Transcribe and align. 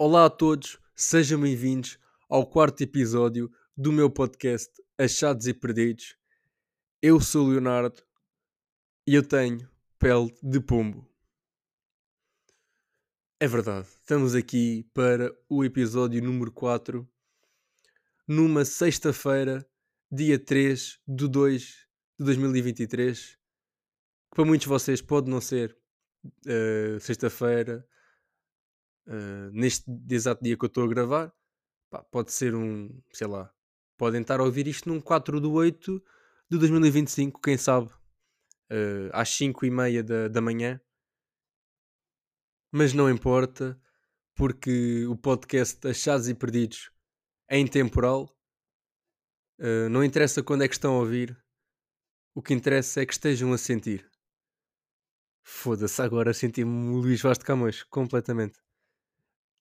Olá 0.00 0.26
a 0.26 0.30
todos, 0.30 0.78
sejam 0.94 1.40
bem-vindos 1.40 1.98
ao 2.28 2.46
quarto 2.46 2.80
episódio 2.84 3.50
do 3.76 3.90
meu 3.90 4.08
podcast 4.08 4.70
Achados 4.96 5.48
e 5.48 5.52
Perdidos. 5.52 6.16
Eu 7.02 7.20
sou 7.20 7.44
o 7.44 7.50
Leonardo 7.50 8.00
e 9.04 9.16
eu 9.16 9.26
tenho 9.26 9.68
pele 9.98 10.32
de 10.40 10.60
pombo. 10.60 11.04
É 13.40 13.48
verdade, 13.48 13.88
estamos 13.88 14.36
aqui 14.36 14.88
para 14.94 15.36
o 15.48 15.64
episódio 15.64 16.22
número 16.22 16.52
4, 16.52 17.04
numa 18.24 18.64
sexta-feira, 18.64 19.68
dia 20.08 20.38
3 20.38 21.00
de 21.08 21.26
2 21.26 21.62
de 22.20 22.24
2023, 22.24 23.18
que 23.20 23.36
para 24.30 24.44
muitos 24.44 24.66
de 24.66 24.68
vocês 24.68 25.02
pode 25.02 25.28
não 25.28 25.40
ser 25.40 25.76
uh, 26.46 27.00
sexta-feira, 27.00 27.84
uh, 29.08 29.50
neste 29.52 29.90
exato 30.10 30.44
dia 30.44 30.56
que 30.56 30.64
eu 30.64 30.68
estou 30.68 30.84
a 30.84 30.88
gravar, 30.88 31.32
pá, 31.90 32.02
pode 32.04 32.32
ser 32.32 32.54
um, 32.54 32.88
sei 33.12 33.26
lá, 33.26 33.52
podem 33.96 34.20
estar 34.20 34.40
a 34.40 34.44
ouvir 34.44 34.68
isto 34.68 34.88
num 34.88 35.00
4 35.00 35.40
de 35.40 35.46
8 35.46 36.02
de 36.50 36.58
2025, 36.58 37.40
quem 37.40 37.56
sabe, 37.56 37.88
uh, 38.70 39.10
às 39.12 39.28
5 39.30 39.66
e 39.66 39.70
meia 39.70 40.02
da, 40.02 40.28
da 40.28 40.40
manhã. 40.40 40.80
Mas 42.70 42.92
não 42.92 43.10
importa, 43.10 43.80
porque 44.34 45.06
o 45.06 45.16
podcast 45.16 45.86
Achados 45.88 46.28
e 46.28 46.34
Perdidos 46.34 46.90
é 47.48 47.58
intemporal. 47.58 48.34
Uh, 49.58 49.88
não 49.90 50.04
interessa 50.04 50.42
quando 50.42 50.62
é 50.62 50.68
que 50.68 50.74
estão 50.74 50.94
a 50.94 50.98
ouvir, 51.00 51.36
o 52.34 52.42
que 52.42 52.54
interessa 52.54 53.02
é 53.02 53.06
que 53.06 53.12
estejam 53.12 53.52
a 53.52 53.58
sentir. 53.58 54.08
Foda-se, 55.42 56.00
agora 56.02 56.34
senti-me 56.34 56.94
Luís 56.94 57.22
Vaz 57.22 57.38
de 57.38 57.44
Camões, 57.44 57.82
completamente. 57.84 58.58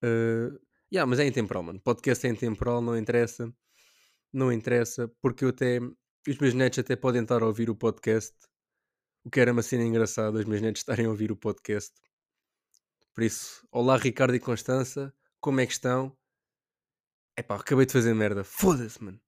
Uh, 0.04 0.60
yeah, 0.92 1.06
mas 1.08 1.20
é 1.20 1.26
intemporal, 1.26 1.64
mano. 1.64 1.80
Podcast 1.82 2.26
é 2.28 2.30
intemporal, 2.30 2.82
não 2.82 2.98
interessa. 2.98 3.52
Não 4.34 4.52
interessa, 4.52 5.08
porque 5.22 5.45
eu 5.45 5.50
até. 5.50 5.80
Os 6.28 6.38
meus 6.40 6.53
netos 6.53 6.80
até 6.80 6.95
podem 6.95 7.22
estar 7.23 7.42
a 7.42 7.45
ouvir 7.45 7.70
o 7.70 7.76
podcast. 7.76 8.36
O 9.23 9.30
que 9.30 9.40
era 9.40 9.52
uma 9.52 9.64
cena 9.64 9.84
engraçada, 9.84 10.40
os 10.40 10.45
meus 10.45 10.62
netos 10.62 10.81
estarem 10.81 11.06
a 11.06 11.09
ouvir 11.09 11.31
o 11.31 11.38
podcast. 11.38 11.94
Por 13.14 13.23
isso, 13.23 13.68
olá 13.72 13.98
Ricardo 13.98 14.36
e 14.36 14.40
Constança, 14.40 15.14
como 15.42 15.59
é 15.59 15.66
que 15.66 15.73
estão? 15.73 16.16
Epá, 17.38 17.56
acabei 17.56 17.86
de 17.86 17.94
fazer 17.94 18.14
merda. 18.14 18.44
Foda-se, 18.44 19.03
mano. 19.03 19.20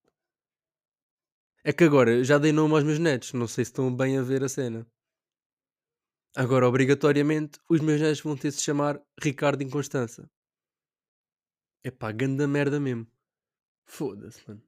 É 1.64 1.72
que 1.72 1.84
agora 1.84 2.24
já 2.24 2.38
dei 2.38 2.52
nome 2.52 2.74
aos 2.74 2.84
meus 2.84 2.98
netos, 2.98 3.32
não 3.32 3.46
sei 3.46 3.64
se 3.64 3.70
estão 3.70 3.94
bem 3.94 4.16
a 4.16 4.22
ver 4.22 4.42
a 4.42 4.48
cena. 4.48 4.86
Agora, 6.36 6.68
obrigatoriamente, 6.68 7.58
os 7.68 7.80
meus 7.80 8.00
netos 8.00 8.20
vão 8.20 8.36
ter 8.36 8.50
de 8.50 8.56
se 8.56 8.62
chamar 8.62 9.00
Ricardo 9.20 9.62
e 9.62 9.68
Constança. 9.68 10.30
Epá, 11.82 12.12
ganda 12.12 12.46
merda 12.46 12.78
mesmo. 12.78 13.06
Foda-se, 13.84 14.42
mano. 14.46 14.62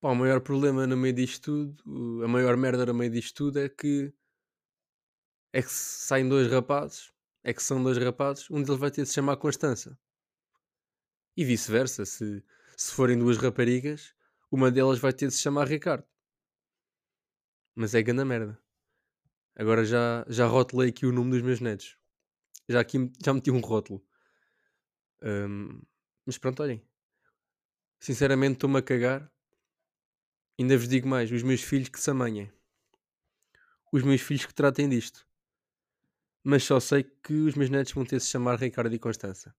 Pá, 0.00 0.10
o 0.10 0.14
maior 0.14 0.40
problema 0.40 0.86
no 0.86 0.96
meio 0.96 1.14
disto 1.14 1.74
tudo, 1.74 2.24
a 2.24 2.28
maior 2.28 2.56
merda 2.56 2.84
no 2.84 2.94
meio 2.94 3.10
disto 3.10 3.34
tudo 3.34 3.58
é 3.60 3.68
que 3.68 4.12
é 5.52 5.62
que 5.62 5.70
saem 5.70 6.28
dois 6.28 6.50
rapazes, 6.52 7.12
é 7.42 7.52
que 7.54 7.62
são 7.62 7.82
dois 7.82 7.96
rapazes, 7.96 8.50
um 8.50 8.62
deles 8.62 8.78
vai 8.78 8.90
ter 8.90 9.02
de 9.02 9.08
se 9.08 9.14
chamar 9.14 9.38
Constança. 9.38 9.98
E 11.34 11.44
vice-versa, 11.44 12.04
se, 12.04 12.44
se 12.76 12.92
forem 12.92 13.18
duas 13.18 13.38
raparigas, 13.38 14.14
uma 14.50 14.70
delas 14.70 14.98
vai 14.98 15.12
ter 15.14 15.28
de 15.28 15.34
se 15.34 15.40
chamar 15.40 15.66
Ricardo. 15.66 16.06
Mas 17.74 17.94
é 17.94 18.02
ganda 18.02 18.24
merda. 18.24 18.60
Agora 19.54 19.84
já, 19.84 20.26
já 20.28 20.46
rotulei 20.46 20.90
aqui 20.90 21.06
o 21.06 21.12
nome 21.12 21.30
dos 21.30 21.42
meus 21.42 21.60
netos. 21.60 21.96
Já 22.68 22.80
aqui 22.80 23.10
já 23.24 23.32
meti 23.32 23.50
um 23.50 23.60
rótulo. 23.60 24.04
Mas 26.24 26.38
pronto, 26.38 26.62
olhem. 26.62 26.82
Sinceramente 27.98 28.54
estou-me 28.54 28.78
a 28.78 28.82
cagar. 28.82 29.32
Ainda 30.58 30.76
vos 30.76 30.88
digo 30.88 31.08
mais: 31.08 31.30
os 31.30 31.42
meus 31.42 31.62
filhos 31.62 31.88
que 31.88 32.00
se 32.00 32.10
amanhem. 32.10 32.52
Os 33.92 34.02
meus 34.02 34.20
filhos 34.20 34.44
que 34.44 34.54
tratem 34.54 34.88
disto. 34.88 35.26
Mas 36.42 36.64
só 36.64 36.78
sei 36.78 37.04
que 37.04 37.32
os 37.32 37.54
meus 37.54 37.70
netos 37.70 37.92
vão 37.92 38.04
ter 38.04 38.18
de 38.18 38.24
se 38.24 38.30
chamar 38.30 38.58
Ricardo 38.58 38.94
e 38.94 38.98
Constança. 38.98 39.54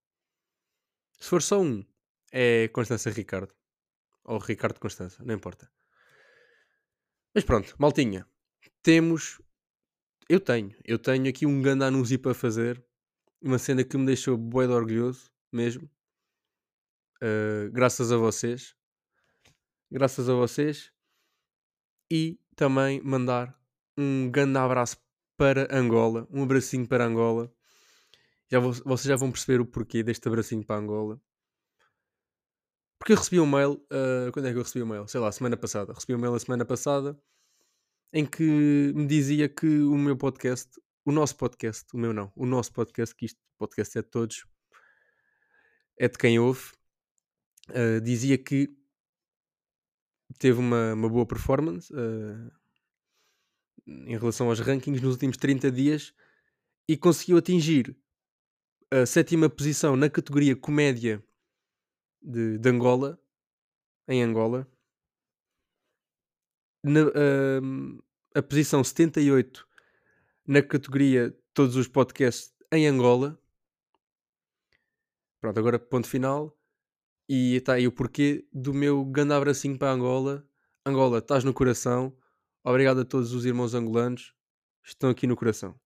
Se 1.19 1.27
for 1.27 1.41
só 1.41 1.61
um, 1.61 1.85
é 2.31 2.67
Constança 2.69 3.09
Ricardo. 3.09 3.53
Ou 4.23 4.37
Ricardo 4.37 4.79
Constança, 4.79 5.23
não 5.23 5.33
importa. 5.35 5.71
Mas 7.33 7.43
pronto, 7.43 7.75
maltinha. 7.79 8.27
Temos. 8.81 9.41
Eu 10.29 10.39
tenho. 10.39 10.75
Eu 10.83 10.99
tenho 10.99 11.27
aqui 11.29 11.45
um 11.45 11.61
grande 11.61 11.85
anúncio 11.85 12.19
para 12.19 12.33
fazer. 12.33 12.83
Uma 13.41 13.57
cena 13.57 13.83
que 13.83 13.97
me 13.97 14.05
deixou 14.05 14.37
bué 14.37 14.67
orgulhoso 14.67 15.31
mesmo. 15.57 15.89
Uh, 17.21 17.71
graças 17.71 18.11
a 18.11 18.17
vocês. 18.17 18.75
Graças 19.91 20.29
a 20.29 20.33
vocês. 20.33 20.91
E 22.11 22.39
também 22.55 23.01
mandar 23.01 23.59
um 23.97 24.29
grande 24.29 24.57
abraço 24.57 24.97
para 25.35 25.67
Angola. 25.75 26.27
Um 26.29 26.43
abracinho 26.43 26.87
para 26.87 27.05
Angola. 27.05 27.51
Já 28.49 28.59
vou, 28.59 28.71
vocês 28.73 29.07
já 29.07 29.15
vão 29.15 29.31
perceber 29.31 29.59
o 29.59 29.65
porquê 29.65 30.03
deste 30.03 30.27
abracinho 30.27 30.63
para 30.63 30.79
Angola. 30.79 31.19
Porque 32.99 33.13
eu 33.13 33.17
recebi 33.17 33.39
um 33.39 33.47
mail. 33.47 33.73
Uh, 33.91 34.31
quando 34.31 34.47
é 34.47 34.51
que 34.51 34.57
eu 34.57 34.63
recebi 34.63 34.83
um 34.83 34.87
mail? 34.87 35.07
Sei 35.07 35.19
lá, 35.19 35.31
semana 35.31 35.57
passada. 35.57 35.93
Recebi 35.93 36.15
um 36.15 36.19
mail 36.19 36.35
a 36.35 36.39
semana 36.39 36.65
passada 36.65 37.19
em 38.13 38.25
que 38.25 38.93
me 38.95 39.05
dizia 39.05 39.49
que 39.49 39.67
o 39.81 39.97
meu 39.97 40.17
podcast, 40.17 40.69
o 41.05 41.11
nosso 41.11 41.35
podcast, 41.35 41.85
o 41.93 41.97
meu 41.97 42.13
não, 42.13 42.31
o 42.35 42.45
nosso 42.45 42.71
podcast, 42.73 43.13
que 43.15 43.25
isto 43.25 43.39
podcast 43.57 43.97
é 43.97 44.01
de 44.01 44.09
todos, 44.09 44.45
é 45.97 46.07
de 46.07 46.17
quem 46.17 46.39
ouve, 46.39 46.71
uh, 47.69 48.01
dizia 48.01 48.37
que 48.37 48.69
teve 50.37 50.59
uma, 50.59 50.93
uma 50.93 51.09
boa 51.09 51.25
performance 51.25 51.91
uh, 51.93 52.51
em 53.87 54.17
relação 54.17 54.49
aos 54.49 54.59
rankings 54.59 55.01
nos 55.01 55.13
últimos 55.13 55.37
30 55.37 55.71
dias 55.71 56.13
e 56.87 56.95
conseguiu 56.95 57.37
atingir 57.37 57.95
a 58.91 59.05
sétima 59.05 59.49
posição 59.49 59.95
na 59.95 60.09
categoria 60.09 60.55
comédia 60.55 61.23
de, 62.21 62.57
de 62.57 62.69
Angola, 62.69 63.19
em 64.07 64.23
Angola, 64.23 64.67
na, 66.83 67.01
uh, 67.07 68.03
a 68.35 68.41
posição 68.41 68.83
78 68.83 69.67
na 70.45 70.61
categoria 70.61 71.37
todos 71.53 71.75
os 71.75 71.87
podcasts 71.87 72.53
em 72.71 72.87
Angola 72.87 73.37
Pronto, 75.47 75.59
agora 75.59 75.79
ponto 75.79 76.09
final. 76.09 76.59
E 77.29 77.55
está 77.55 77.75
aí 77.75 77.87
o 77.87 77.91
porquê 77.91 78.45
do 78.51 78.73
meu 78.73 79.05
grande 79.05 79.31
abracinho 79.31 79.79
para 79.79 79.93
Angola. 79.93 80.45
Angola, 80.85 81.19
estás 81.19 81.45
no 81.45 81.53
coração. 81.53 82.13
Obrigado 82.65 82.99
a 82.99 83.05
todos 83.05 83.31
os 83.31 83.45
irmãos 83.45 83.73
angolanos. 83.73 84.33
Estão 84.83 85.09
aqui 85.09 85.25
no 85.25 85.37
coração. 85.37 85.79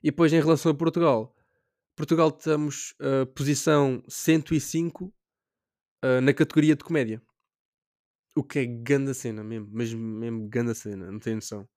E 0.00 0.12
depois 0.12 0.32
em 0.32 0.38
relação 0.38 0.70
a 0.70 0.74
Portugal. 0.74 1.34
Portugal 1.96 2.28
estamos 2.28 2.94
uh, 3.00 3.26
posição 3.34 4.00
105 4.06 5.06
uh, 5.06 6.20
na 6.22 6.32
categoria 6.32 6.76
de 6.76 6.84
comédia. 6.84 7.20
O 8.36 8.44
que 8.44 8.60
é 8.60 8.66
ganda 8.66 9.14
cena 9.14 9.42
mesmo, 9.42 9.66
mesmo, 9.72 10.00
mesmo 10.00 10.48
ganda 10.48 10.74
cena, 10.76 11.10
não 11.10 11.18
tenho 11.18 11.36
noção. 11.36 11.68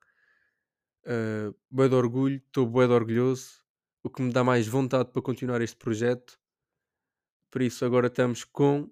Uh, 1.07 1.57
bué 1.71 1.89
de 1.89 1.95
orgulho, 1.95 2.35
estou 2.35 2.67
bué 2.67 2.85
de 2.85 2.93
orgulhoso. 2.93 3.63
O 4.03 4.11
que 4.11 4.21
me 4.21 4.31
dá 4.31 4.43
mais 4.43 4.67
vontade 4.67 5.11
para 5.11 5.23
continuar 5.23 5.59
este 5.61 5.75
projeto 5.75 6.39
por 7.49 7.61
isso 7.61 7.85
agora 7.85 8.07
estamos 8.07 8.43
com 8.43 8.89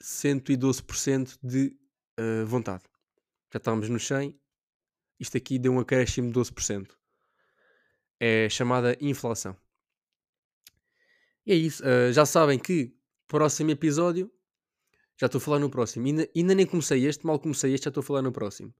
112% 0.00 1.38
de 1.42 1.76
uh, 2.18 2.46
vontade. 2.46 2.84
Já 3.52 3.58
estávamos 3.58 3.88
no 3.88 4.00
100. 4.00 4.38
Isto 5.20 5.36
aqui 5.36 5.58
deu 5.58 5.72
um 5.72 5.78
acréscimo 5.78 6.32
de 6.32 6.38
12%. 6.38 6.90
É 8.18 8.48
chamada 8.48 8.96
inflação. 9.00 9.56
E 11.44 11.52
é 11.52 11.54
isso. 11.54 11.82
Uh, 11.84 12.12
já 12.12 12.24
sabem 12.24 12.58
que 12.58 12.96
próximo 13.26 13.70
episódio. 13.70 14.30
Já 15.20 15.26
estou 15.26 15.38
a 15.38 15.42
falar 15.42 15.58
no 15.58 15.70
próximo. 15.70 16.06
Ainda, 16.06 16.28
ainda 16.34 16.54
nem 16.54 16.66
comecei 16.66 17.06
este, 17.06 17.26
mal 17.26 17.38
comecei 17.38 17.74
este, 17.74 17.84
já 17.84 17.90
estou 17.90 18.00
a 18.00 18.04
falar 18.04 18.22
no 18.22 18.32
próximo. 18.32 18.74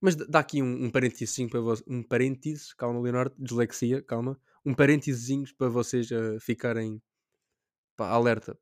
Mas 0.00 0.16
dá 0.16 0.38
aqui 0.40 0.62
um, 0.62 0.84
um 0.84 0.90
parênteses 0.90 1.36
para 1.48 1.60
vocês. 1.60 1.86
Um 1.86 2.02
parênteses, 2.02 2.72
calma, 2.72 3.00
Leonardo, 3.00 3.34
dislexia, 3.38 4.02
calma. 4.02 4.40
Um 4.64 4.74
parênteses 4.74 5.52
para 5.52 5.68
vocês 5.68 6.10
uh, 6.10 6.40
ficarem 6.40 7.00
pá, 8.00 8.08
alerta. 8.08 8.58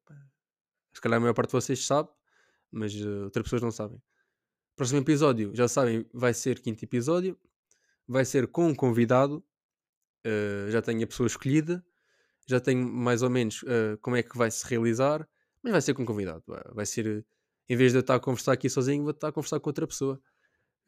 Se 0.93 1.01
calhar 1.01 1.19
a 1.19 1.21
maior 1.21 1.33
parte 1.33 1.51
de 1.51 1.53
vocês 1.53 1.87
sabe, 1.87 2.09
mas 2.73 2.93
uh, 2.95 3.25
outras 3.25 3.45
pessoas 3.45 3.63
não 3.63 3.71
sabem. 3.71 4.03
Próximo 4.75 4.99
episódio, 4.99 5.55
já 5.55 5.69
sabem, 5.69 6.05
vai 6.13 6.35
ser 6.35 6.61
quinto 6.61 6.85
episódio. 6.85 7.39
Vai 8.09 8.25
ser 8.25 8.49
com 8.49 8.67
um 8.67 8.75
convidado. 8.75 9.45
Uh, 10.27 10.71
já 10.71 10.83
tenho 10.83 11.05
a 11.05 11.07
pessoa 11.07 11.29
escolhida. 11.29 11.85
Já 12.49 12.59
tenho 12.59 12.85
mais 12.85 13.23
ou 13.23 13.31
menos 13.31 13.63
uh, 13.63 13.97
como 14.01 14.17
é 14.17 14.23
que 14.25 14.37
vai 14.37 14.51
se 14.51 14.67
realizar. 14.67 15.29
Mas 15.63 15.71
vai 15.71 15.83
ser 15.83 15.95
com 15.95 16.03
um 16.03 16.07
convidado. 16.07 16.43
Vai 16.73 16.87
ser, 16.87 17.25
em 17.69 17.77
vez 17.77 17.93
de 17.93 17.99
eu 17.99 18.01
estar 18.01 18.17
a 18.17 18.21
conversar 18.21 18.53
aqui 18.53 18.69
sozinho, 18.69 19.05
vou 19.05 19.13
estar 19.13 19.29
a 19.29 19.33
conversar 19.33 19.61
com 19.61 19.71
outra 19.71 19.87
pessoa. 19.87 20.21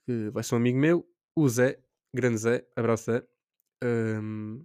Que 0.05 0.29
vai 0.31 0.43
ser 0.43 0.57
um 0.57 0.59
amigo 0.59 0.79
meu, 0.79 1.09
o 1.37 1.49
Zé. 1.49 1.79
Grande 2.13 2.39
Zé. 2.39 2.67
Abraço 2.75 3.13
Zé. 3.13 3.25
Um, 3.85 4.65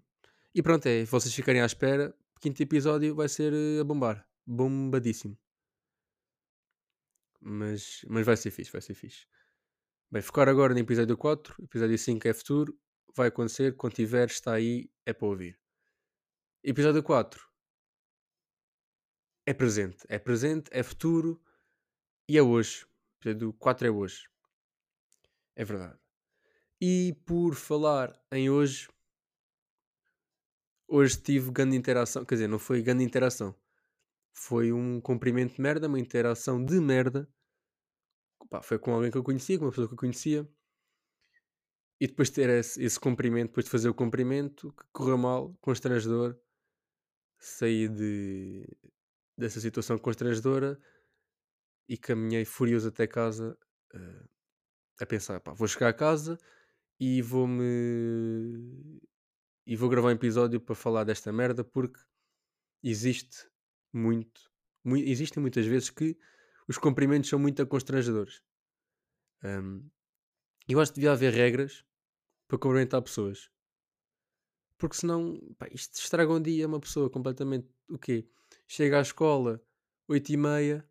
e 0.55 0.63
pronto, 0.63 0.87
é 0.87 1.05
vocês 1.05 1.33
ficarem 1.35 1.61
à 1.61 1.65
espera 1.67 2.15
quinto 2.39 2.61
episódio 2.61 3.15
vai 3.15 3.29
ser 3.29 3.53
eh, 3.53 3.79
a 3.81 3.83
bombar. 3.83 4.27
Bombadíssimo. 4.45 5.37
Mas, 7.41 8.01
mas 8.09 8.25
vai 8.25 8.37
ser 8.37 8.51
fixe, 8.51 8.71
vai 8.71 8.81
ser 8.81 8.93
fixe. 8.93 9.27
Bem, 10.11 10.21
focar 10.21 10.47
agora 10.49 10.73
no 10.73 10.79
episódio 10.79 11.17
4. 11.17 11.63
Episódio 11.63 11.97
5 11.97 12.27
é 12.27 12.33
futuro. 12.33 12.79
Vai 13.15 13.27
acontecer. 13.27 13.75
Quando 13.75 13.93
tiver, 13.93 14.27
está 14.27 14.53
aí. 14.53 14.89
É 15.05 15.13
para 15.13 15.27
ouvir. 15.27 15.59
Episódio 16.63 17.03
4 17.03 17.55
é 19.45 19.53
presente. 19.53 20.05
É 20.09 20.17
presente, 20.17 20.69
é 20.71 20.81
futuro 20.81 21.41
e 22.27 22.37
é 22.37 22.41
hoje. 22.41 22.85
Episódio 23.21 23.53
4 23.53 23.87
é 23.87 23.91
hoje. 23.91 24.27
É 25.55 25.63
verdade. 25.63 25.99
E 26.81 27.13
por 27.25 27.55
falar 27.55 28.19
em 28.31 28.49
hoje, 28.49 28.89
hoje 30.87 31.17
tive 31.17 31.51
grande 31.51 31.75
interação. 31.75 32.25
Quer 32.25 32.35
dizer, 32.35 32.47
não 32.47 32.59
foi 32.59 32.81
grande 32.81 33.03
interação. 33.03 33.55
Foi 34.33 34.71
um 34.71 34.99
cumprimento 34.99 35.55
de 35.55 35.61
merda, 35.61 35.87
uma 35.87 35.99
interação 35.99 36.63
de 36.63 36.79
merda. 36.79 37.27
Pá, 38.49 38.61
foi 38.61 38.77
com 38.77 38.93
alguém 38.93 39.11
que 39.11 39.17
eu 39.17 39.23
conhecia, 39.23 39.57
com 39.57 39.65
uma 39.65 39.71
pessoa 39.71 39.87
que 39.87 39.93
eu 39.93 39.97
conhecia. 39.97 40.47
E 41.99 42.07
depois 42.07 42.29
de 42.29 42.35
ter 42.35 42.49
esse, 42.49 42.83
esse 42.83 42.99
cumprimento, 42.99 43.49
depois 43.49 43.65
de 43.65 43.71
fazer 43.71 43.89
o 43.89 43.93
cumprimento, 43.93 44.71
que 44.73 44.83
correu 44.91 45.17
mal, 45.17 45.55
constrangedor, 45.61 46.37
saí 47.39 47.87
de, 47.87 48.67
dessa 49.37 49.59
situação 49.61 49.97
constrangedora 49.97 50.79
e 51.87 51.97
caminhei 51.97 52.43
furioso 52.43 52.89
até 52.89 53.07
casa 53.07 53.57
uh, 53.93 54.29
a 54.99 55.05
pensar, 55.05 55.39
pá, 55.39 55.53
vou 55.53 55.67
chegar 55.67 55.89
a 55.89 55.93
casa 55.93 56.37
e 56.99 57.21
vou-me 57.21 58.99
e 59.65 59.75
vou 59.75 59.89
gravar 59.89 60.09
um 60.09 60.11
episódio 60.11 60.59
para 60.59 60.75
falar 60.75 61.03
desta 61.03 61.31
merda 61.31 61.63
porque 61.63 61.99
existe 62.83 63.49
muito, 63.91 64.51
muito 64.83 65.07
existem 65.07 65.41
muitas 65.41 65.65
vezes 65.65 65.89
que 65.89 66.17
os 66.67 66.77
cumprimentos 66.77 67.29
são 67.29 67.39
muito 67.39 67.65
constrangedores. 67.67 68.41
Um, 69.43 69.89
eu 70.67 70.79
acho 70.79 70.91
que 70.91 70.99
devia 70.99 71.11
haver 71.11 71.33
regras 71.33 71.85
para 72.47 72.57
cumprimentar 72.57 73.01
pessoas. 73.01 73.49
Porque 74.77 74.97
senão, 74.97 75.39
pá, 75.57 75.67
isto 75.71 75.95
estraga 75.95 76.31
um 76.31 76.41
dia 76.41 76.67
uma 76.67 76.79
pessoa 76.79 77.09
completamente. 77.09 77.69
O 77.89 77.97
quê? 77.97 78.27
Chega 78.67 78.99
à 78.99 79.01
escola, 79.01 79.63
8 80.07 80.29
e 80.31 80.37
meia, 80.37 80.89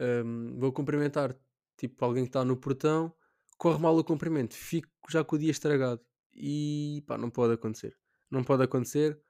um, 0.00 0.58
vou 0.58 0.72
cumprimentar 0.72 1.36
tipo 1.76 2.04
alguém 2.04 2.24
que 2.24 2.30
está 2.30 2.44
no 2.44 2.56
portão, 2.56 3.14
corre 3.56 3.80
mal 3.80 3.96
o 3.96 4.04
cumprimento, 4.04 4.54
fico 4.54 4.90
já 5.08 5.24
com 5.24 5.36
o 5.36 5.38
dia 5.38 5.50
estragado. 5.50 6.04
E 6.38 7.02
pá, 7.06 7.18
não 7.18 7.30
pode 7.30 7.54
acontecer. 7.54 7.96
Não 8.30 8.44
pode 8.44 8.62
acontecer 8.62 9.20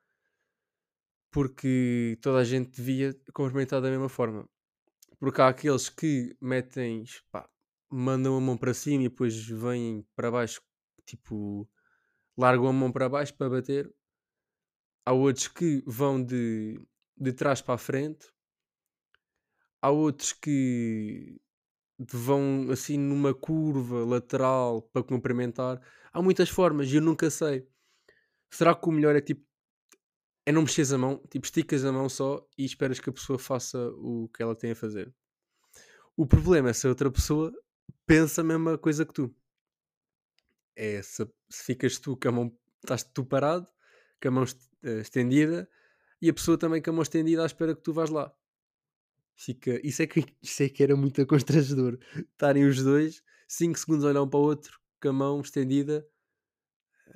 porque 1.30 2.18
toda 2.20 2.38
a 2.38 2.44
gente 2.44 2.70
devia 2.70 3.14
cumprimentar 3.32 3.80
da 3.80 3.90
mesma 3.90 4.08
forma. 4.08 4.48
Porque 5.18 5.40
há 5.40 5.48
aqueles 5.48 5.88
que 5.88 6.36
metem, 6.40 7.04
pá, 7.30 7.48
mandam 7.90 8.36
a 8.36 8.40
mão 8.40 8.56
para 8.56 8.74
cima 8.74 9.04
e 9.04 9.08
depois 9.08 9.36
vêm 9.46 10.06
para 10.14 10.30
baixo, 10.30 10.62
tipo, 11.04 11.68
largam 12.36 12.68
a 12.68 12.72
mão 12.72 12.92
para 12.92 13.08
baixo 13.08 13.34
para 13.34 13.50
bater. 13.50 13.92
Há 15.04 15.12
outros 15.12 15.48
que 15.48 15.82
vão 15.86 16.22
de, 16.22 16.80
de 17.16 17.32
trás 17.32 17.62
para 17.62 17.74
a 17.74 17.78
frente. 17.78 18.30
Há 19.80 19.90
outros 19.90 20.32
que 20.32 21.40
vão 21.98 22.68
assim 22.70 22.96
numa 22.96 23.34
curva 23.34 24.04
lateral 24.04 24.82
para 24.82 25.02
cumprimentar. 25.02 25.80
Há 26.12 26.22
muitas 26.22 26.48
formas 26.48 26.90
e 26.90 26.96
eu 26.96 27.02
nunca 27.02 27.30
sei. 27.30 27.66
Será 28.50 28.74
que 28.74 28.88
o 28.88 28.92
melhor 28.92 29.16
é 29.16 29.20
tipo 29.20 29.46
é 30.46 30.52
não 30.52 30.62
mexeres 30.62 30.92
a 30.92 30.96
mão, 30.96 31.22
tipo 31.30 31.44
esticas 31.44 31.84
a 31.84 31.92
mão 31.92 32.08
só 32.08 32.42
e 32.56 32.64
esperas 32.64 32.98
que 32.98 33.10
a 33.10 33.12
pessoa 33.12 33.38
faça 33.38 33.78
o 33.96 34.30
que 34.34 34.42
ela 34.42 34.56
tem 34.56 34.70
a 34.70 34.74
fazer. 34.74 35.14
O 36.16 36.26
problema 36.26 36.70
é 36.70 36.72
se 36.72 36.86
a 36.86 36.90
outra 36.90 37.10
pessoa 37.10 37.52
pensa 38.06 38.40
a 38.40 38.44
mesma 38.44 38.78
coisa 38.78 39.04
que 39.04 39.12
tu. 39.12 39.34
É 40.74 41.02
se, 41.02 41.28
se 41.50 41.64
ficas 41.64 41.98
tu 41.98 42.16
com 42.16 42.28
a 42.28 42.32
mão, 42.32 42.58
estás 42.82 43.02
tu 43.02 43.26
parado, 43.26 43.66
com 44.22 44.28
a 44.28 44.30
mão 44.30 44.44
uh, 44.44 45.00
estendida 45.00 45.68
e 46.22 46.30
a 46.30 46.32
pessoa 46.32 46.56
também 46.56 46.80
com 46.80 46.90
a 46.90 46.92
mão 46.94 47.02
estendida 47.02 47.42
à 47.42 47.46
espera 47.46 47.74
que 47.74 47.82
tu 47.82 47.92
vás 47.92 48.08
lá. 48.08 48.34
Fica, 49.40 49.80
isso, 49.86 50.02
é 50.02 50.06
que, 50.08 50.24
isso 50.42 50.64
é 50.64 50.68
que 50.68 50.82
era 50.82 50.96
muito 50.96 51.24
constrangedor. 51.24 51.96
Estarem 52.32 52.66
os 52.66 52.82
dois 52.82 53.22
5 53.46 53.78
segundos 53.78 54.04
a 54.04 54.08
olhar 54.08 54.22
um 54.22 54.28
para 54.28 54.40
o 54.40 54.42
outro 54.42 54.80
com 55.00 55.08
a 55.10 55.12
mão 55.12 55.40
estendida 55.40 56.04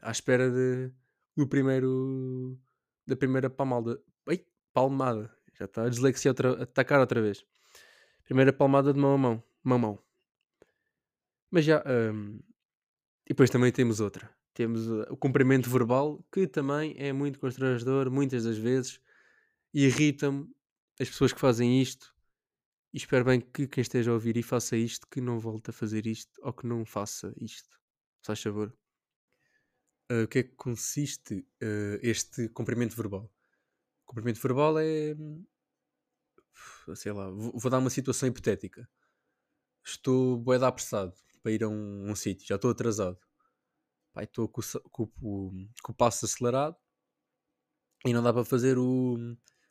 à 0.01 0.13
espera 0.13 0.49
de, 0.49 0.93
do 1.37 1.49
primeiro 1.49 2.57
da 3.05 3.17
primeira 3.17 3.51
palmada. 3.51 4.01
Ai, 4.29 4.41
palmada. 4.73 5.35
Já 5.59 5.65
está 5.65 5.85
a 5.85 5.89
dislexia 5.89 6.31
outra, 6.31 6.63
atacar 6.63 7.01
outra 7.01 7.21
vez. 7.21 7.45
Primeira 8.25 8.53
palmada 8.53 8.93
de 8.93 9.01
mão 9.01 9.15
a 9.15 9.19
mão. 9.19 9.45
Mão 9.65 9.77
a 9.77 9.81
mão. 9.81 9.99
Mas 11.51 11.65
já. 11.65 11.83
Um, 11.85 12.39
e 13.27 13.31
depois 13.31 13.51
também 13.51 13.73
temos 13.73 13.99
outra. 13.99 14.31
Temos 14.55 14.87
uh, 14.87 15.07
o 15.11 15.17
cumprimento 15.17 15.69
verbal, 15.69 16.25
que 16.31 16.47
também 16.47 16.95
é 16.99 17.13
muito 17.13 17.41
constrangedor, 17.41 18.11
muitas 18.13 18.45
das 18.45 18.57
vezes. 18.57 19.01
Irrita-me 19.75 20.49
as 21.01 21.09
pessoas 21.09 21.33
que 21.33 21.41
fazem 21.41 21.81
isto. 21.81 22.13
E 22.93 22.99
espero 22.99 23.25
bem 23.25 23.41
que 23.41 23.67
quem 23.67 23.81
esteja 23.81 24.11
a 24.11 24.15
ouvir 24.15 24.37
e 24.37 24.43
faça 24.43 24.77
isto, 24.77 25.07
que 25.09 25.21
não 25.21 25.39
volte 25.39 25.71
a 25.71 25.73
fazer 25.73 26.07
isto 26.07 26.39
ou 26.43 26.53
que 26.53 26.67
não 26.67 26.85
faça 26.85 27.33
isto. 27.41 27.81
Faz 28.23 28.43
favor. 28.43 28.77
Uh, 30.11 30.25
o 30.25 30.29
que 30.29 30.41
é 30.41 30.43
que 30.43 30.55
consiste 30.57 31.39
uh, 31.63 31.99
este 32.03 32.49
cumprimento 32.51 32.95
verbal? 32.95 33.33
O 34.05 34.07
cumprimento 34.07 34.41
verbal 34.41 34.79
é. 34.79 35.15
Sei 36.95 37.13
lá, 37.13 37.31
vou, 37.31 37.59
vou 37.59 37.71
dar 37.71 37.79
uma 37.79 37.89
situação 37.89 38.29
hipotética. 38.29 38.89
Estou 39.85 40.37
bué 40.37 40.59
da 40.59 40.69
apressado 40.69 41.15
para 41.43 41.53
ir 41.53 41.65
a 41.65 41.69
um, 41.69 42.11
um 42.11 42.15
sítio, 42.15 42.47
já 42.47 42.57
estou 42.57 42.71
atrasado. 42.71 43.19
Pai, 44.13 44.25
estou 44.25 44.49
com, 44.49 44.61
com, 44.91 45.07
com, 45.07 45.69
com, 45.83 45.93
o 45.93 45.95
passo 45.95 46.27
acelerado 46.27 46.77
e 48.05 48.13
não 48.13 48.23
dá 48.23 48.33
para 48.33 48.45
fazer 48.45 48.79
o, 48.79 49.17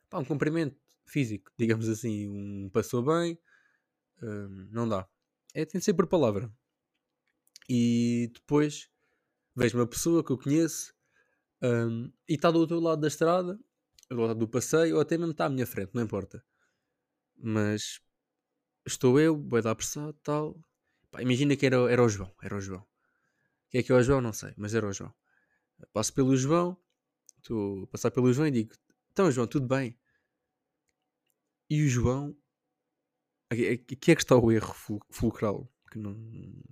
pá, 0.10 0.18
um 0.18 0.26
cumprimento 0.26 0.82
físico, 1.12 1.52
digamos 1.58 1.88
assim. 1.90 2.28
Um 2.28 2.70
passou 2.70 3.04
bem, 3.04 3.38
um, 4.22 4.68
não 4.72 4.88
dá. 4.88 5.08
É, 5.54 5.66
tem 5.66 5.80
de 5.80 5.86
ser 5.86 5.94
por 5.94 6.08
palavra. 6.08 6.52
E 7.70 8.32
depois 8.34 8.90
vejo 9.56 9.78
uma 9.78 9.88
pessoa 9.88 10.24
que 10.24 10.32
eu 10.32 10.38
conheço 10.38 10.94
um, 11.62 12.12
e 12.28 12.34
está 12.34 12.50
do 12.50 12.60
outro 12.60 12.80
lado 12.80 13.02
da 13.02 13.08
estrada, 13.08 13.60
do 14.10 14.22
lado 14.22 14.40
do 14.40 14.48
passeio, 14.48 14.96
ou 14.96 15.02
até 15.02 15.18
mesmo 15.18 15.32
está 15.32 15.46
à 15.46 15.50
minha 15.50 15.68
frente, 15.68 15.92
não 15.94 16.02
importa. 16.02 16.44
Mas 17.38 18.00
estou 18.86 19.20
eu, 19.20 19.42
vou 19.42 19.62
dar 19.62 19.72
apressado, 19.72 20.14
tal. 20.24 20.60
Pá, 21.12 21.22
imagina 21.22 21.56
que 21.56 21.66
era, 21.66 21.78
era 21.92 22.04
o 22.04 22.10
João, 22.10 22.32
era 22.42 22.56
o 22.56 22.62
João. 22.62 22.82
O 22.82 23.70
que 23.70 23.78
é 23.78 23.84
que 23.84 23.92
é 23.92 23.96
o 23.96 24.04
João? 24.04 24.22
Não 24.22 24.34
sei, 24.34 24.54
mas 24.58 24.74
era 24.74 24.88
o 24.88 24.94
João. 24.94 25.14
Passo 25.94 26.14
pelo 26.14 26.36
João, 26.36 26.78
estou 27.38 27.84
a 27.84 27.88
passar 27.88 28.12
pelo 28.12 28.32
João 28.34 28.48
e 28.48 28.52
digo: 28.52 28.74
Então, 29.12 29.32
João, 29.32 29.48
tudo 29.48 29.68
bem? 29.68 29.98
E 31.72 31.86
o 31.86 31.88
João. 31.88 32.38
Aqui, 33.50 33.66
é 33.66 33.78
que 33.78 34.12
está 34.12 34.36
o 34.36 34.52
erro 34.52 34.76
fulcral, 35.10 35.74
que 35.90 35.98
não, 35.98 36.14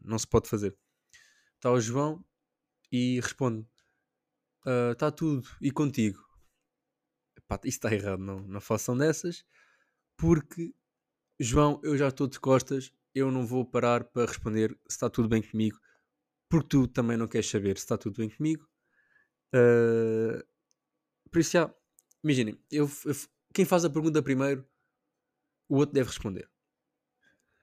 não 0.03 0.20
se 0.20 0.27
pode 0.27 0.50
fazer. 0.50 0.77
Está 1.56 1.72
o 1.72 1.79
João 1.79 2.22
e 2.91 3.18
responde: 3.22 3.65
Está 4.91 5.08
uh, 5.08 5.12
tudo, 5.13 5.48
e 5.62 5.72
contigo? 5.72 6.22
Pá, 7.48 7.58
isso 7.63 7.77
está 7.77 7.94
errado, 7.94 8.20
não, 8.20 8.41
não 8.41 8.60
façam 8.60 8.98
dessas, 8.98 9.46
porque 10.18 10.75
João, 11.39 11.79
eu 11.82 11.98
já 11.98 12.10
estou 12.10 12.27
de 12.27 12.38
costas, 12.38 12.94
eu 13.15 13.32
não 13.32 13.48
vou 13.48 13.65
parar 13.65 14.03
para 14.03 14.25
responder 14.25 14.72
se 14.89 14.96
está 14.96 15.10
tudo 15.10 15.29
bem 15.29 15.41
comigo, 15.41 15.79
porque 16.50 16.68
tu 16.68 16.88
também 16.89 17.15
não 17.15 17.27
queres 17.27 17.50
saber 17.50 17.77
se 17.77 17.86
está 17.86 17.98
tudo 17.98 18.18
bem 18.18 18.29
comigo. 18.29 18.68
Uh, 19.56 20.46
por 21.32 21.39
isso, 21.39 21.51
já, 21.51 21.74
imaginem, 22.22 22.62
eu, 22.70 22.86
eu, 23.06 23.15
quem 23.53 23.63
faz 23.63 23.86
a 23.86 23.89
pergunta 23.89 24.22
primeiro, 24.22 24.68
o 25.69 25.77
outro 25.77 25.93
deve 25.93 26.09
responder. 26.09 26.49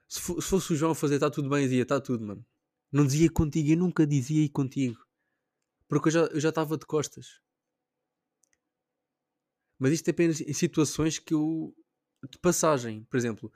Se, 0.07 0.21
se 0.21 0.41
fosse 0.41 0.73
o 0.73 0.75
João 0.75 0.93
a 0.93 0.95
fazer 0.95 1.15
está 1.15 1.29
tudo 1.29 1.49
bem, 1.49 1.63
dizia 1.63 1.83
está 1.83 1.99
tudo, 1.99 2.25
mano. 2.25 2.45
Não 2.91 3.05
dizia 3.05 3.29
contigo, 3.29 3.69
eu 3.69 3.77
nunca 3.77 4.07
dizia 4.07 4.43
e 4.43 4.49
contigo. 4.49 4.97
Porque 5.87 6.07
eu 6.07 6.11
já, 6.11 6.19
eu 6.21 6.39
já 6.39 6.49
estava 6.49 6.77
de 6.77 6.85
costas. 6.85 7.41
Mas 9.77 9.91
isto 9.91 10.07
é 10.07 10.11
apenas 10.11 10.41
em 10.41 10.53
situações 10.53 11.19
que 11.19 11.33
eu. 11.33 11.75
de 12.31 12.39
passagem, 12.39 13.03
por 13.09 13.17
exemplo. 13.17 13.51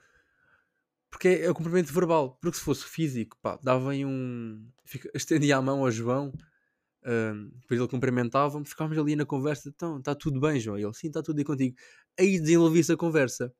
Porque 1.09 1.27
é, 1.27 1.45
é 1.45 1.51
o 1.51 1.55
cumprimento 1.55 1.91
verbal. 1.93 2.37
Porque 2.41 2.57
se 2.57 2.63
fosse 2.63 2.85
físico, 2.85 3.37
pá, 3.41 3.57
dava 3.63 3.95
em 3.95 4.05
um. 4.05 4.69
Fica, 4.85 5.09
estendia 5.15 5.57
a 5.57 5.61
mão 5.61 5.79
ao 5.79 5.91
João, 5.91 6.33
um, 7.05 7.49
depois 7.61 7.79
ele 7.79 7.89
cumprimentava-me, 7.89 8.65
ficávamos 8.65 8.97
ali 8.97 9.15
na 9.15 9.25
conversa. 9.25 9.69
Então, 9.69 9.97
está 9.99 10.13
tudo 10.15 10.39
bem, 10.39 10.59
João? 10.59 10.77
E 10.77 10.83
ele, 10.83 10.93
sim, 10.93 11.07
está 11.07 11.21
tudo 11.23 11.39
aí 11.39 11.45
contigo. 11.45 11.75
Aí 12.19 12.39
desenvolvia-se 12.39 12.93
a 12.93 12.97
conversa. 12.97 13.53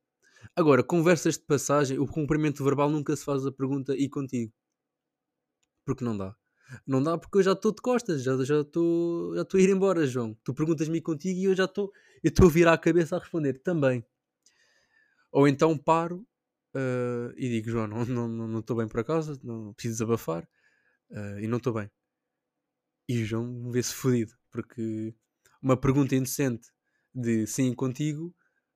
Agora, 0.56 0.82
conversas 0.82 1.38
de 1.38 1.44
passagem, 1.44 1.98
o 1.98 2.06
cumprimento 2.06 2.64
verbal 2.64 2.90
nunca 2.90 3.14
se 3.16 3.24
faz 3.24 3.46
a 3.46 3.52
pergunta 3.52 3.94
e 3.96 4.08
contigo. 4.08 4.52
Porque 5.84 6.04
não 6.04 6.16
dá. 6.16 6.36
Não 6.86 7.02
dá 7.02 7.18
porque 7.18 7.38
eu 7.38 7.42
já 7.42 7.52
estou 7.52 7.72
de 7.72 7.82
costas, 7.82 8.22
já 8.22 8.34
estou 8.34 9.34
já 9.34 9.42
já 9.42 9.58
a 9.58 9.60
ir 9.60 9.70
embora, 9.70 10.06
João. 10.06 10.34
Tu 10.44 10.54
perguntas-me 10.54 11.00
contigo 11.00 11.38
e 11.38 11.44
eu 11.44 11.54
já 11.54 11.64
estou 11.64 11.92
eu 12.22 12.28
estou 12.28 12.46
a 12.46 12.50
virar 12.50 12.72
a 12.74 12.78
cabeça 12.78 13.16
a 13.16 13.18
responder 13.18 13.54
também. 13.62 14.04
Ou 15.30 15.48
então 15.48 15.76
paro 15.76 16.26
uh, 16.74 17.32
e 17.36 17.48
digo, 17.48 17.70
João, 17.70 17.86
não 17.86 18.02
estou 18.02 18.14
não, 18.14 18.28
não, 18.28 18.48
não 18.48 18.76
bem 18.76 18.88
por 18.88 19.00
acaso, 19.00 19.38
não 19.42 19.72
preciso 19.74 19.94
desabafar 19.94 20.48
uh, 21.10 21.38
e 21.40 21.46
não 21.46 21.58
estou 21.58 21.72
bem. 21.72 21.90
E 23.08 23.22
o 23.22 23.26
João 23.26 23.70
vê-se 23.70 23.94
fodido, 23.94 24.32
porque 24.50 25.14
uma 25.60 25.76
pergunta 25.76 26.14
indecente 26.14 26.68
de 27.14 27.46
sim 27.46 27.74
contigo 27.74 28.34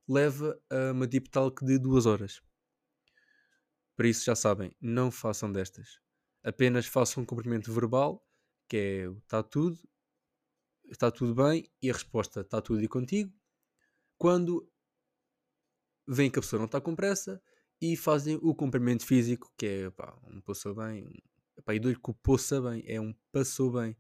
leva 0.09 0.59
a 0.71 0.93
uma 0.93 1.07
deep 1.07 1.31
talk 1.31 1.65
de 1.65 1.79
duas 1.79 2.07
horas. 2.07 2.41
Por 3.97 4.05
isso 4.05 4.25
já 4.25 4.37
sabem, 4.37 4.75
não 4.81 5.11
façam 5.11 5.51
destas. 5.51 5.99
Apenas 6.45 6.87
façam 6.87 7.23
um 7.23 7.27
cumprimento 7.27 7.73
verbal, 7.73 8.25
que 8.69 8.77
é 8.77 9.05
está 9.23 9.43
tudo, 9.43 9.79
está 10.85 11.11
tudo 11.11 11.35
bem, 11.35 11.69
e 11.83 11.91
a 11.91 11.93
resposta 11.93 12.43
está 12.43 12.61
tudo 12.61 12.83
e 12.83 12.89
contigo. 12.89 13.33
Quando 14.19 14.71
vem 16.07 16.31
que 16.31 16.39
a 16.39 16.43
pessoa 16.43 16.59
não 16.59 16.67
está 16.67 16.81
com 16.81 16.95
pressa 16.95 17.43
e 17.81 17.97
fazem 17.97 18.39
o 18.43 18.55
cumprimento 18.55 19.05
físico, 19.05 19.53
que 19.57 19.67
é 19.67 19.91
pá, 19.91 20.17
um 20.25 20.41
passou 20.41 20.75
bem, 20.75 21.23
pá, 21.65 21.75
e 21.75 21.81
dou-lhe 21.81 21.99
que 21.99 22.11
o 22.11 22.15
poça 22.15 22.61
bem, 22.61 22.85
é 22.87 23.01
um 23.01 23.15
passou 23.33 23.73
bem, 23.73 23.97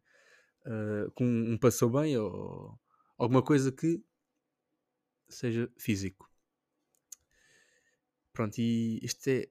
uh, 0.66 1.10
com 1.12 1.24
um 1.24 1.58
passou 1.58 1.90
bem 1.90 2.16
ou 2.16 2.78
alguma 3.18 3.42
coisa 3.42 3.72
que 3.72 4.02
seja 5.28 5.70
físico. 5.76 6.30
Pronto, 8.32 8.58
e 8.58 8.98
isto 9.02 9.28
é, 9.28 9.48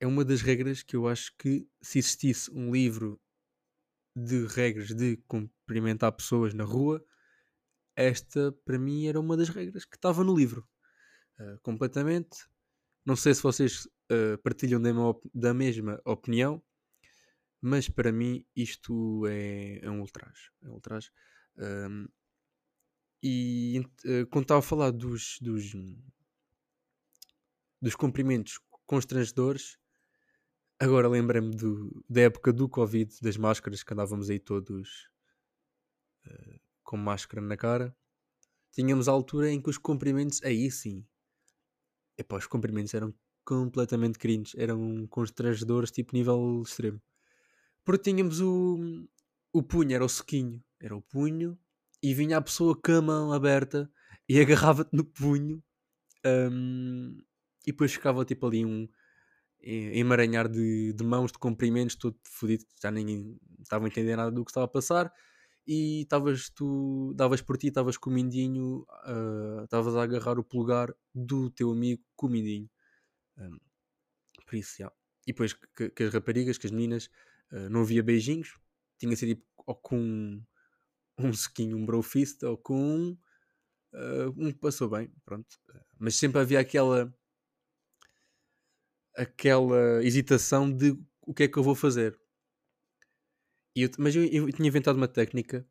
é 0.00 0.06
uma 0.06 0.24
das 0.24 0.40
regras 0.40 0.82
que 0.82 0.96
eu 0.96 1.06
acho 1.06 1.36
que 1.36 1.68
se 1.80 1.98
existisse 1.98 2.50
um 2.50 2.72
livro 2.72 3.20
de 4.16 4.46
regras 4.46 4.88
de 4.88 5.16
cumprimentar 5.28 6.12
pessoas 6.12 6.54
na 6.54 6.64
rua, 6.64 7.04
esta 7.94 8.52
para 8.64 8.78
mim 8.78 9.06
era 9.06 9.20
uma 9.20 9.36
das 9.36 9.48
regras 9.48 9.84
que 9.84 9.96
estava 9.96 10.24
no 10.24 10.36
livro. 10.36 10.66
Uh, 11.38 11.58
completamente. 11.62 12.46
Não 13.04 13.16
sei 13.16 13.34
se 13.34 13.42
vocês 13.42 13.86
uh, 14.10 14.38
partilham 14.42 14.80
da, 14.80 14.90
da, 15.34 15.54
mesma 15.54 16.00
opinião, 16.04 16.62
mas 17.60 17.88
para 17.88 18.12
mim 18.12 18.46
isto 18.54 19.26
é, 19.26 19.78
é 19.82 19.90
um 19.90 20.00
ultraje. 20.00 20.50
É 20.62 20.68
um 20.68 20.72
ultraje. 20.72 21.10
Um, 21.56 22.08
e 23.22 23.80
uh, 24.04 24.26
quando 24.30 24.44
estava 24.44 24.58
a 24.58 24.62
falar 24.62 24.90
dos, 24.90 25.38
dos, 25.40 25.72
dos 27.80 27.94
cumprimentos 27.94 28.58
constrangedores, 28.84 29.78
agora 30.78 31.08
lembrei-me 31.08 31.54
da 32.08 32.22
época 32.22 32.52
do 32.52 32.68
Covid, 32.68 33.14
das 33.22 33.36
máscaras, 33.36 33.84
que 33.84 33.92
andávamos 33.92 34.28
aí 34.28 34.40
todos 34.40 35.08
uh, 36.26 36.60
com 36.82 36.96
máscara 36.96 37.40
na 37.40 37.56
cara. 37.56 37.96
Tínhamos 38.72 39.08
a 39.08 39.12
altura 39.12 39.50
em 39.50 39.60
que 39.60 39.70
os 39.70 39.78
cumprimentos, 39.78 40.42
aí 40.42 40.68
sim, 40.70 41.06
epá, 42.18 42.38
os 42.38 42.46
cumprimentos 42.46 42.92
eram 42.94 43.14
completamente 43.44 44.18
cringe, 44.18 44.54
eram 44.58 45.06
constrangedores, 45.08 45.90
tipo 45.90 46.14
nível 46.14 46.62
extremo. 46.62 47.00
Porque 47.84 48.10
tínhamos 48.10 48.40
o, 48.40 49.06
o 49.52 49.62
punho, 49.62 49.94
era 49.94 50.04
o 50.04 50.08
sequinho, 50.08 50.62
era 50.80 50.96
o 50.96 51.02
punho 51.02 51.58
e 52.02 52.14
vinha 52.14 52.38
a 52.38 52.42
pessoa 52.42 52.76
com 52.80 52.92
a 52.92 53.02
mão 53.02 53.32
aberta 53.32 53.90
e 54.28 54.40
agarrava-te 54.40 54.90
no 54.92 55.04
punho 55.04 55.62
um, 56.24 57.16
e 57.66 57.70
depois 57.70 57.92
ficava 57.92 58.24
tipo 58.24 58.46
ali 58.46 58.64
um 58.64 58.88
emaranhar 59.64 60.48
de, 60.48 60.92
de 60.92 61.04
mãos, 61.04 61.30
de 61.30 61.38
comprimentos, 61.38 61.94
todo 61.94 62.18
fodido, 62.24 62.64
já 62.82 62.90
ninguém 62.90 63.38
estava 63.60 63.84
a 63.84 63.88
entender 63.88 64.16
nada 64.16 64.30
do 64.30 64.44
que 64.44 64.50
estava 64.50 64.66
a 64.66 64.68
passar 64.68 65.12
e 65.66 66.02
estavas 66.02 66.50
tu, 66.50 67.12
davas 67.14 67.40
por 67.40 67.56
ti, 67.56 67.68
estavas 67.68 67.96
com 67.96 68.10
o 68.10 68.12
mindinho, 68.12 68.84
ah, 68.88 69.60
estavas 69.64 69.94
uh, 69.94 69.98
a 69.98 70.02
agarrar 70.02 70.38
o 70.38 70.44
polegar 70.44 70.92
do 71.14 71.50
teu 71.50 71.70
amigo 71.70 72.02
com 72.16 72.26
o 72.26 72.30
mindinho. 72.30 72.68
Um, 73.38 73.58
por 74.44 74.56
isso, 74.56 74.76
já. 74.78 74.92
E 75.26 75.32
depois 75.32 75.52
que, 75.52 75.90
que, 75.90 76.02
as 76.02 76.12
raparigas, 76.12 76.58
que 76.58 76.66
as 76.66 76.72
meninas, 76.72 77.08
uh, 77.52 77.68
não 77.70 77.82
havia 77.82 78.02
beijinhos, 78.02 78.58
tinha 78.98 79.14
sido 79.14 79.36
tipo, 79.36 79.46
ou 79.64 79.76
com 79.76 80.42
um 81.26 81.32
sequinho, 81.32 81.76
um 81.76 81.84
brofist, 81.84 82.44
ou 82.44 82.56
com 82.56 82.76
um, 82.76 83.18
uh, 83.94 84.30
um 84.36 84.52
que 84.52 84.58
passou 84.58 84.88
bem, 84.88 85.12
pronto. 85.24 85.58
Mas 85.98 86.16
sempre 86.16 86.40
havia 86.40 86.60
aquela 86.60 87.12
aquela 89.14 90.02
hesitação 90.02 90.70
de 90.70 90.98
o 91.20 91.34
que 91.34 91.44
é 91.44 91.48
que 91.48 91.58
eu 91.58 91.62
vou 91.62 91.74
fazer. 91.74 92.18
Eu, 93.74 93.88
mas 93.98 94.14
eu, 94.14 94.24
eu, 94.24 94.52
tinha 94.52 94.68
inventado 94.68 94.96
uma 94.96 95.08
técnica, 95.08 95.66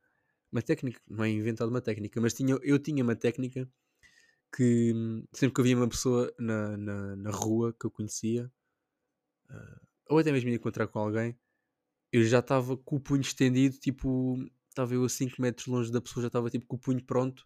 uma 0.51 0.61
técnica, 0.61 0.99
não 1.07 1.23
é 1.23 1.29
inventado 1.29 1.69
uma 1.69 1.81
técnica, 1.81 2.19
mas 2.19 2.33
tinha, 2.33 2.57
eu 2.63 2.79
tinha 2.79 3.03
uma 3.03 3.15
técnica 3.15 3.69
que 4.55 4.93
sempre 5.33 5.55
que 5.55 5.61
havia 5.61 5.77
uma 5.77 5.87
pessoa 5.87 6.33
na, 6.39 6.77
na, 6.77 7.15
na 7.15 7.31
rua 7.31 7.73
que 7.79 7.85
eu 7.85 7.91
conhecia, 7.91 8.51
uh, 9.49 9.87
ou 10.09 10.17
até 10.19 10.31
mesmo 10.31 10.49
ia 10.49 10.55
encontrar 10.55 10.87
com 10.87 10.99
alguém, 10.99 11.37
eu 12.11 12.23
já 12.23 12.39
estava 12.39 12.75
com 12.77 12.97
o 12.97 12.99
punho 12.99 13.21
estendido, 13.21 13.77
tipo, 13.77 14.37
estava 14.71 14.93
eu 14.93 15.03
a 15.03 15.09
5 15.09 15.41
metros 15.41 15.67
longe 15.67 15.91
da 15.91 16.01
pessoa, 16.01 16.23
já 16.23 16.27
estava 16.27 16.49
tipo 16.49 16.65
com 16.65 16.75
o 16.75 16.79
punho 16.79 17.03
pronto 17.03 17.45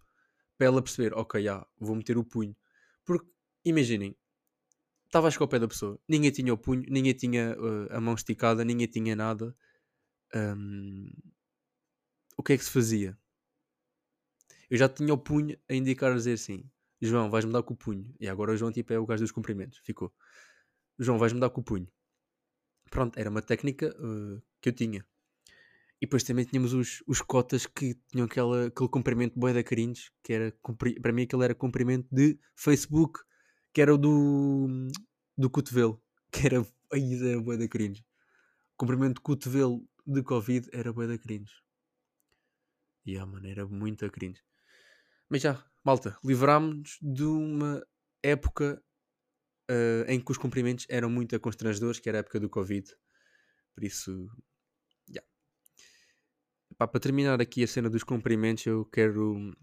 para 0.58 0.68
ela 0.68 0.82
perceber, 0.82 1.14
ok, 1.14 1.44
já, 1.44 1.66
vou 1.78 1.96
meter 1.96 2.18
o 2.18 2.24
punho. 2.24 2.56
Porque, 3.04 3.30
imaginem, 3.66 4.16
estava 5.06 5.28
a 5.28 5.32
ao 5.40 5.48
pé 5.48 5.60
da 5.60 5.68
pessoa, 5.68 6.00
ninguém 6.08 6.32
tinha 6.32 6.54
o 6.54 6.58
punho, 6.58 6.84
ninguém 6.90 7.14
tinha 7.14 7.56
uh, 7.60 7.88
a 7.92 8.00
mão 8.00 8.14
esticada, 8.16 8.64
ninguém 8.64 8.88
tinha 8.88 9.16
nada. 9.16 9.56
Um, 10.34 11.10
o 12.38 12.44
que 12.44 12.54
é 12.54 12.58
que 12.58 12.64
se 12.64 12.72
fazia? 12.72 13.18
Eu 14.70 14.78
já 14.78 14.90
tinha 14.90 15.14
o 15.14 15.18
punho 15.18 15.58
a 15.70 15.74
indicar 15.74 16.12
a 16.12 16.16
dizer 16.16 16.34
assim: 16.34 16.70
João, 17.02 17.30
vais-me 17.30 17.54
dar 17.54 17.64
com 17.64 17.74
o 17.74 17.78
punho. 17.78 18.14
E 18.20 18.28
agora 18.28 18.52
o 18.52 18.58
João 18.58 18.72
tipo, 18.72 18.94
é 18.94 19.00
o 19.00 19.06
gajo 19.06 19.24
dos 19.24 19.32
cumprimentos. 19.32 19.80
Ficou: 19.84 20.14
João, 21.00 21.18
vais-me 21.18 21.40
dar 21.40 21.50
com 21.50 21.62
o 21.62 21.64
punho. 21.64 21.88
Pronto, 22.90 23.18
era 23.20 23.30
uma 23.30 23.42
técnica 23.42 23.96
uh, 24.00 24.42
que 24.62 24.70
eu 24.70 24.74
tinha. 24.74 25.06
E 26.02 26.06
depois 26.06 26.24
também 26.24 26.46
tínhamos 26.46 26.74
os, 26.74 27.04
os 27.08 27.22
cotas 27.22 27.66
que 27.66 27.96
tinham 28.12 28.26
aquela, 28.26 28.68
aquele 28.68 28.90
comprimento 28.90 29.40
boeda 29.40 29.64
carinhos, 29.64 30.12
que 30.24 30.34
era, 30.34 30.54
para 31.02 31.14
mim 31.14 31.24
aquele 31.24 31.44
era 31.44 31.56
comprimento 31.56 32.08
de 32.12 32.38
Facebook, 32.56 33.20
que 33.74 33.82
era 33.82 33.94
o 33.94 33.98
do, 33.98 34.68
do 35.38 35.50
cotovelo, 35.50 36.02
que 36.32 36.46
era, 36.46 36.66
aí 36.92 37.16
era 37.16 37.42
boeda 37.42 37.68
cringe. 37.68 38.06
Comprimento 38.78 39.16
de 39.16 39.22
cotovelo 39.22 39.88
de 40.06 40.22
Covid 40.22 40.70
era 40.74 40.92
boeda 40.92 41.18
cringe. 41.18 41.54
E 43.06 43.12
yeah, 43.12 43.32
mano, 43.32 43.48
era 43.48 43.66
muito 43.66 44.10
cringe. 44.12 44.42
Mas 45.30 45.42
já, 45.42 45.64
malta, 45.84 46.18
livrámos-nos 46.24 46.98
de 47.02 47.24
uma 47.24 47.86
época 48.22 48.84
uh, 49.70 50.10
em 50.10 50.20
que 50.20 50.32
os 50.32 50.38
cumprimentos 50.38 50.86
eram 50.90 51.10
muito 51.10 51.40
constrangedores, 51.40 52.00
que 52.00 52.10
era 52.10 52.20
a 52.20 52.22
época 52.22 52.40
do 52.40 52.50
Covid. 52.50 52.88
Por 53.74 53.84
isso, 53.84 54.28
Pá, 56.78 56.88
para 56.88 57.00
terminar 57.00 57.40
aqui 57.42 57.64
a 57.64 57.68
cena 57.68 57.90
dos 57.90 58.04
cumprimentos, 58.04 58.66
eu 58.66 58.86
quero 58.86 59.56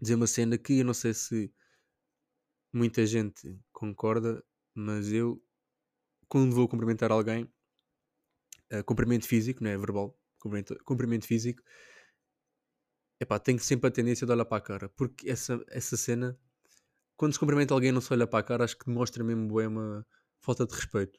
dizer 0.00 0.14
uma 0.14 0.26
cena 0.26 0.58
que 0.58 0.80
eu 0.80 0.84
não 0.84 0.92
sei 0.92 1.14
se 1.14 1.50
muita 2.70 3.06
gente 3.06 3.58
concorda, 3.72 4.44
mas 4.74 5.10
eu, 5.10 5.42
quando 6.28 6.54
vou 6.54 6.68
cumprimentar 6.68 7.10
alguém, 7.10 7.44
uh, 8.72 8.84
cumprimento 8.84 9.26
físico, 9.26 9.64
não 9.64 9.70
é 9.70 9.78
verbal, 9.78 10.18
cumprimento, 10.38 10.76
cumprimento 10.84 11.26
físico, 11.26 11.62
epá, 13.18 13.38
tenho 13.38 13.58
sempre 13.58 13.88
a 13.88 13.90
tendência 13.90 14.26
de 14.26 14.32
olhar 14.32 14.44
para 14.44 14.58
a 14.58 14.60
cara, 14.60 14.88
porque 14.90 15.30
essa, 15.30 15.64
essa 15.68 15.96
cena, 15.96 16.38
quando 17.16 17.32
se 17.32 17.38
cumprimenta 17.38 17.72
alguém 17.72 17.88
e 17.88 17.92
não 17.92 18.02
se 18.02 18.12
olha 18.12 18.26
para 18.26 18.40
a 18.40 18.42
cara, 18.42 18.64
acho 18.64 18.76
que 18.78 18.86
demonstra 18.86 19.24
mesmo 19.24 19.54
bem 19.54 19.68
uma 19.68 20.06
falta 20.40 20.66
de 20.66 20.74
respeito. 20.74 21.18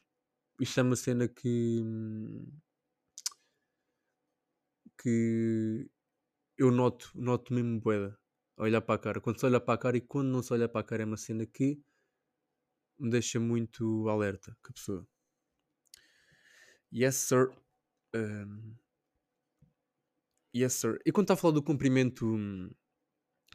Isto 0.60 0.80
é 0.80 0.84
uma 0.84 0.96
cena 0.96 1.28
que. 1.28 1.82
Hum, 1.84 2.48
que 5.02 5.90
eu 6.58 6.72
noto, 6.72 7.12
noto 7.16 7.54
mesmo 7.54 7.80
boeda 7.80 8.18
olhar 8.58 8.82
para 8.82 8.96
a 8.96 9.00
cara. 9.00 9.22
Quando 9.22 9.40
se 9.40 9.46
olha 9.46 9.60
para 9.60 9.74
a 9.74 9.78
cara 9.78 9.98
e 9.98 10.02
quando 10.02 10.30
não 10.30 10.42
se 10.42 10.54
olha 10.54 10.70
para 10.70 10.82
a 10.82 10.84
cara 10.84 11.04
é 11.04 11.06
uma 11.06 11.18
cena 11.18 11.46
que 11.46 11.82
me 12.98 13.10
deixa 13.10 13.40
muito 13.40 14.08
alerta 14.10 14.58
com 14.62 14.70
a 14.70 14.74
pessoa. 14.74 15.08
Yes, 16.94 17.16
sir. 17.16 17.52
Um, 18.16 18.76
yes, 20.56 20.74
sir. 20.74 21.00
E 21.06 21.12
quando 21.12 21.26
está 21.26 21.34
a 21.34 21.38
falar 21.38 21.54
do 21.54 21.64
cumprimento, 21.64 22.26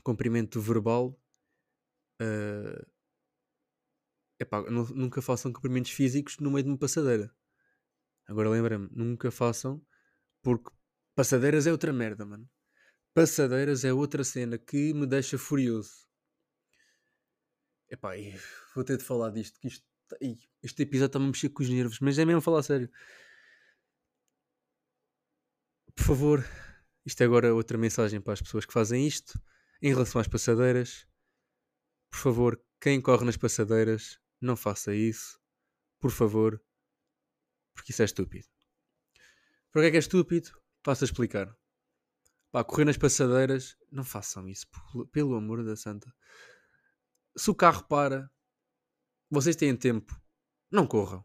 cumprimento 0.02 0.60
verbal, 0.60 1.18
uh, 2.20 2.86
epá, 4.38 4.62
nunca 4.70 5.22
façam 5.22 5.52
cumprimentos 5.52 5.90
físicos 5.90 6.38
no 6.38 6.50
meio 6.50 6.64
de 6.64 6.70
uma 6.70 6.78
passadeira. 6.78 7.34
Agora 8.26 8.50
lembra-me, 8.50 8.88
nunca 8.92 9.30
façam, 9.30 9.84
porque 10.42 10.70
Passadeiras 11.20 11.66
é 11.66 11.70
outra 11.70 11.92
merda, 11.92 12.24
mano. 12.24 12.48
Passadeiras 13.12 13.84
é 13.84 13.92
outra 13.92 14.24
cena 14.24 14.56
que 14.56 14.94
me 14.94 15.06
deixa 15.06 15.36
furioso. 15.36 16.08
Epá, 17.90 18.12
vou 18.74 18.82
ter 18.82 18.96
de 18.96 19.04
falar 19.04 19.28
disto, 19.28 19.60
que 19.60 19.68
isto, 19.68 19.84
este 20.62 20.82
episódio 20.82 21.08
está-me 21.08 21.26
a 21.26 21.28
mexer 21.28 21.50
com 21.50 21.62
os 21.62 21.68
nervos, 21.68 22.00
mas 22.00 22.18
é 22.18 22.24
mesmo 22.24 22.40
falar 22.40 22.62
sério. 22.62 22.90
por 25.94 26.04
favor, 26.04 26.42
isto 27.04 27.20
é 27.20 27.26
agora 27.26 27.54
outra 27.54 27.76
mensagem 27.76 28.18
para 28.18 28.32
as 28.32 28.40
pessoas 28.40 28.64
que 28.64 28.72
fazem 28.72 29.06
isto. 29.06 29.38
Em 29.82 29.92
relação 29.92 30.22
às 30.22 30.26
passadeiras, 30.26 31.06
por 32.10 32.18
favor, 32.18 32.64
quem 32.80 32.98
corre 32.98 33.26
nas 33.26 33.36
passadeiras, 33.36 34.18
não 34.40 34.56
faça 34.56 34.94
isso. 34.94 35.38
Por 35.98 36.12
favor, 36.12 36.58
porque 37.74 37.92
isso 37.92 38.00
é 38.00 38.06
estúpido. 38.06 38.48
Para 39.70 39.82
que 39.82 39.88
é 39.88 39.90
que 39.90 39.96
é 39.98 40.00
estúpido? 40.00 40.58
Passo 40.82 41.04
a 41.04 41.06
explicar. 41.06 41.56
Pá, 42.50 42.64
correr 42.64 42.84
nas 42.84 42.96
passadeiras, 42.96 43.76
não 43.92 44.02
façam 44.02 44.48
isso, 44.48 44.66
pelo 45.12 45.36
amor 45.36 45.64
da 45.64 45.76
santa. 45.76 46.12
Se 47.36 47.50
o 47.50 47.54
carro 47.54 47.84
para, 47.84 48.30
vocês 49.30 49.54
têm 49.54 49.76
tempo, 49.76 50.20
não 50.70 50.86
corram. 50.86 51.24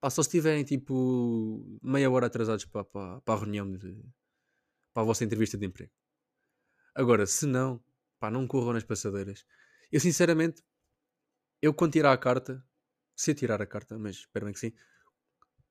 Pá, 0.00 0.10
só 0.10 0.22
se 0.22 0.30
tiverem 0.30 0.64
tipo 0.64 1.80
meia 1.82 2.10
hora 2.10 2.26
atrasados 2.26 2.64
para, 2.66 2.84
para, 2.84 3.20
para 3.22 3.34
a 3.34 3.38
reunião 3.38 3.70
de, 3.70 4.04
para 4.92 5.02
a 5.02 5.06
vossa 5.06 5.24
entrevista 5.24 5.56
de 5.56 5.66
emprego. 5.66 5.92
Agora, 6.94 7.26
se 7.26 7.46
não, 7.46 7.82
pá, 8.18 8.30
não 8.30 8.46
corram 8.46 8.74
nas 8.74 8.84
passadeiras. 8.84 9.46
Eu 9.90 10.00
sinceramente, 10.00 10.62
eu 11.62 11.72
quando 11.72 11.92
tirar 11.92 12.12
a 12.12 12.18
carta, 12.18 12.64
se 13.16 13.30
eu 13.30 13.34
tirar 13.34 13.62
a 13.62 13.66
carta, 13.66 13.98
mas 13.98 14.16
espero 14.16 14.44
bem 14.44 14.52
que 14.52 14.60
sim, 14.60 14.72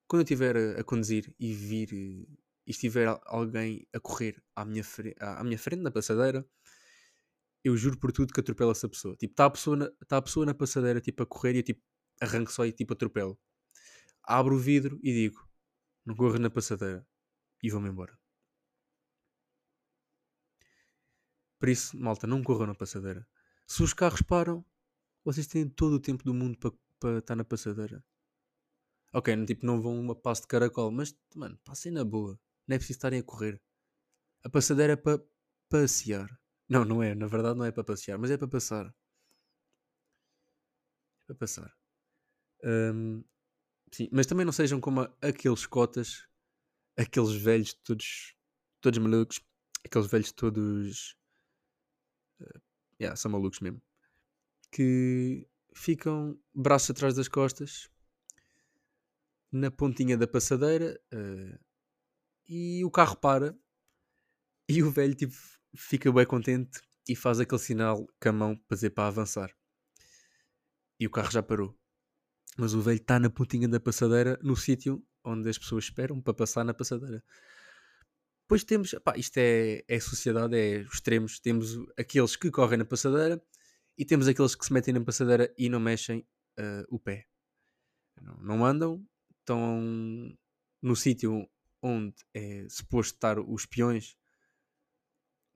quando 0.08 0.22
eu 0.22 0.24
estiver 0.24 0.58
a, 0.58 0.82
a, 0.82 0.84
conduzir 0.84 1.36
e 1.40 1.54
vir 1.54 2.28
e 2.68 2.72
estiver 2.72 3.08
alguém 3.26 3.88
a 3.94 4.00
correr 4.00 4.44
à 4.54 4.66
minha, 4.66 4.84
à, 5.22 5.44
minha 5.44 5.58
frente 5.58 5.82
na 5.82 5.90
passadeira, 5.90 6.46
eu 7.64 7.78
juro 7.78 7.98
por 7.98 8.12
tudo 8.12 8.34
que 8.34 8.42
atropelo 8.42 8.72
essa 8.72 8.90
pessoa. 8.90 9.16
Tipo, 9.16 9.32
está 9.34 9.46
a 9.46 9.50
pessoa 9.50 9.78
na, 9.78 9.90
tá 10.08 10.18
a 10.18 10.22
pessoa 10.22 10.46
na 10.46 10.54
passadeira 10.54 11.00
tipo, 11.00 11.24
a 11.24 11.26
correr 11.26 11.56
e 11.56 11.60
eu 11.60 11.64
tipo, 11.64 11.82
arranco 12.22 12.52
só 12.52 12.66
e 12.66 12.74
tipo 12.74 12.94
atropelo. 12.94 13.40
Abro 14.22 14.56
o 14.56 14.60
vidro 14.60 15.00
e 15.02 15.14
digo, 15.14 15.48
não 16.06 16.14
corro 16.16 16.38
na 16.40 16.50
passadeira. 16.50 17.08
E 17.64 17.70
vou-me 17.72 17.90
embora. 17.90 18.20
Por 21.60 21.70
isso, 21.70 21.98
malta, 21.98 22.28
não 22.28 22.44
corram 22.44 22.68
na 22.68 22.76
passadeira. 22.76 23.26
Se 23.66 23.82
os 23.82 23.94
carros 23.94 24.22
param, 24.22 24.64
vocês 25.24 25.48
têm 25.48 25.68
todo 25.70 25.94
o 25.94 26.00
tempo 26.00 26.24
do 26.24 26.34
mundo 26.34 26.58
para 26.58 26.72
pa 27.00 27.18
estar 27.20 27.36
na 27.36 27.46
passadeira. 27.46 28.04
Ok, 29.14 29.46
tipo, 29.46 29.66
não 29.66 29.82
vão 29.82 30.12
a 30.12 30.16
passo 30.16 30.42
de 30.42 30.48
caracol, 30.48 30.92
mas, 30.92 31.16
mano, 31.36 31.58
passem 31.64 31.92
na 31.92 32.04
boa. 32.04 32.40
Não 32.68 32.76
é 32.76 32.78
preciso 32.78 32.98
estarem 32.98 33.20
a 33.20 33.24
correr. 33.24 33.62
A 34.44 34.50
passadeira 34.50 34.94
é 34.94 34.96
para 34.96 35.22
passear. 35.70 36.30
Não, 36.70 36.84
não 36.84 37.02
é. 37.02 37.16
Na 37.16 37.28
verdade, 37.28 37.58
não 37.58 37.66
é 37.66 37.72
para 37.72 37.84
passear, 37.84 38.18
mas 38.18 38.32
é 38.32 38.38
para 38.38 38.48
passar. 38.48 38.94
É 41.22 41.26
para 41.28 41.36
passar. 41.36 41.74
Um, 42.64 43.24
sim, 43.92 44.10
mas 44.12 44.26
também 44.26 44.46
não 44.46 44.52
sejam 44.52 44.82
como 44.82 45.02
aqueles 45.22 45.66
cotas, 45.66 46.28
aqueles 46.98 47.34
velhos 47.34 47.74
todos, 47.74 48.36
todos 48.82 49.00
malucos, 49.00 49.40
aqueles 49.86 50.08
velhos 50.08 50.32
todos 50.32 51.18
uh, 52.42 52.62
yeah, 53.00 53.16
são 53.16 53.32
malucos 53.32 53.60
mesmo, 53.60 53.82
que 54.72 55.48
ficam 55.74 56.40
braços 56.54 56.90
atrás 56.90 57.16
das 57.16 57.28
costas 57.28 57.90
na 59.52 59.72
pontinha 59.72 60.18
da 60.18 60.28
passadeira 60.28 61.00
uh, 61.14 61.60
e 62.48 62.84
o 62.86 62.92
carro 62.92 63.16
para 63.16 63.58
e 64.70 64.84
o 64.84 64.92
velho 64.92 65.16
tipo, 65.16 65.36
fica 65.76 66.12
bem 66.12 66.26
contente 66.26 66.82
e 67.08 67.16
faz 67.16 67.40
aquele 67.40 67.62
sinal 67.62 68.08
com 68.22 68.30
a 68.30 68.34
mão 68.34 68.56
para 68.56 68.76
dizer 68.76 68.90
para 68.92 69.08
avançar. 69.08 69.56
E 71.00 71.08
o 71.08 71.10
carro 71.10 71.32
já 71.32 71.42
parou. 71.42 71.78
Mas 72.58 72.74
o 72.74 72.82
velho 72.82 72.98
está 72.98 73.20
na 73.20 73.30
pontinha 73.30 73.68
da 73.68 73.80
passadeira, 73.80 74.38
no 74.42 74.56
sítio 74.56 75.06
onde 75.24 75.50
as 75.50 75.58
pessoas 75.58 75.86
esperam 75.86 76.22
para 76.22 76.34
passar 76.34 76.64
na 76.64 76.74
passadeira. 76.74 77.24
Depois 78.44 78.64
temos, 78.64 78.96
pá, 79.04 79.18
isto 79.18 79.38
é, 79.38 79.84
é 79.88 80.00
sociedade, 80.00 80.56
é 80.56 80.80
extremos. 80.82 81.40
Temos 81.40 81.78
aqueles 81.98 82.36
que 82.36 82.50
correm 82.50 82.80
na 82.80 82.86
passadeira 82.86 83.42
e 83.98 84.06
temos 84.06 84.28
aqueles 84.28 84.56
que 84.56 84.66
se 84.66 84.74
metem 84.74 84.94
na 84.94 85.02
passadeira 85.02 85.54
e 85.58 85.70
não 85.70 85.80
mexem 85.80 86.26
uh, 86.60 86.84
o 86.90 87.00
pé. 87.00 87.28
Não, 88.22 88.38
não 88.38 88.66
andam, 88.66 89.06
estão 89.42 89.82
no 90.82 90.96
sítio 90.96 91.48
onde 91.82 92.16
é 92.34 92.68
suposto 92.70 93.16
estar 93.16 93.40
os 93.40 93.66
peões 93.66 94.18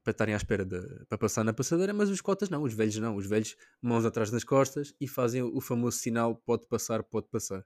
para 0.04 0.12
estarem 0.12 0.34
à 0.34 0.38
espera 0.38 0.66
de, 0.66 0.82
para 1.06 1.18
passar 1.18 1.44
na 1.44 1.54
passadeira, 1.54 1.94
mas 1.94 2.10
os 2.10 2.22
cotas 2.22 2.50
não, 2.50 2.64
os 2.64 2.74
velhos 2.74 2.98
não, 2.98 3.16
os 3.16 3.28
velhos 3.28 3.56
mãos 3.82 4.04
atrás 4.06 4.32
nas 4.32 4.44
costas 4.44 4.94
e 5.00 5.08
fazem 5.08 5.44
o 5.44 5.62
famoso 5.62 5.98
sinal 5.98 6.36
pode 6.36 6.66
passar, 6.68 7.04
pode 7.04 7.28
passar. 7.28 7.66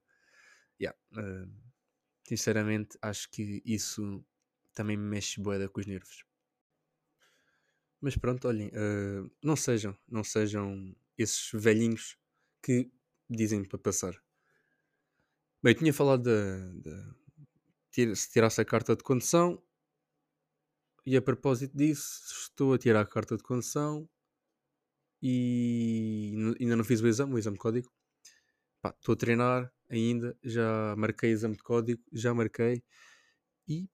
Yeah, 0.79 0.97
uh, 1.13 1.49
sinceramente 2.27 2.97
acho 3.01 3.29
que 3.31 3.61
isso 3.65 4.23
também 4.73 4.97
me 4.97 5.07
mexe 5.07 5.39
boeda 5.39 5.69
com 5.69 5.79
os 5.79 5.85
nervos. 5.85 6.25
Mas 8.01 8.17
pronto, 8.17 8.47
olhem, 8.47 8.67
uh, 8.67 9.31
não 9.41 9.55
sejam, 9.55 9.97
não 10.07 10.23
sejam 10.23 10.93
esses 11.17 11.49
velhinhos 11.53 12.17
que 12.61 12.91
dizem 13.29 13.63
para 13.63 13.79
passar. 13.79 14.13
Bem, 15.63 15.73
tinha 15.73 15.93
falado 15.93 16.23
de, 16.23 16.81
de 16.81 17.15
se 18.15 18.31
tirasse 18.31 18.59
a 18.61 18.65
carta 18.65 18.95
de 18.95 19.03
condução 19.03 19.61
e 21.05 21.15
a 21.15 21.21
propósito 21.21 21.77
disso 21.77 22.21
estou 22.41 22.73
a 22.73 22.77
tirar 22.77 23.01
a 23.01 23.05
carta 23.05 23.37
de 23.37 23.43
condução 23.43 24.09
e 25.21 26.33
ainda 26.59 26.75
não 26.75 26.83
fiz 26.83 27.01
o 27.01 27.07
exame, 27.07 27.33
o 27.33 27.37
exame 27.37 27.55
de 27.55 27.61
código. 27.61 27.89
Pá, 28.81 28.93
estou 28.99 29.13
a 29.13 29.15
treinar 29.15 29.73
ainda, 29.89 30.37
já 30.43 30.95
marquei 30.97 31.31
o 31.31 31.33
exame 31.33 31.55
de 31.55 31.63
código, 31.63 32.03
já 32.11 32.33
marquei 32.33 32.83
e 33.67 33.89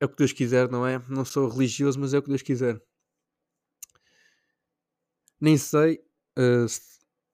é 0.00 0.04
o 0.04 0.08
que 0.08 0.16
Deus 0.16 0.32
quiser, 0.32 0.70
não 0.70 0.86
é? 0.86 0.98
Não 1.08 1.24
sou 1.24 1.48
religioso, 1.48 1.98
mas 1.98 2.14
é 2.14 2.18
o 2.18 2.22
que 2.22 2.28
Deus 2.28 2.42
quiser. 2.42 2.80
Nem 5.40 5.56
sei, 5.56 6.04
uh, 6.38 6.66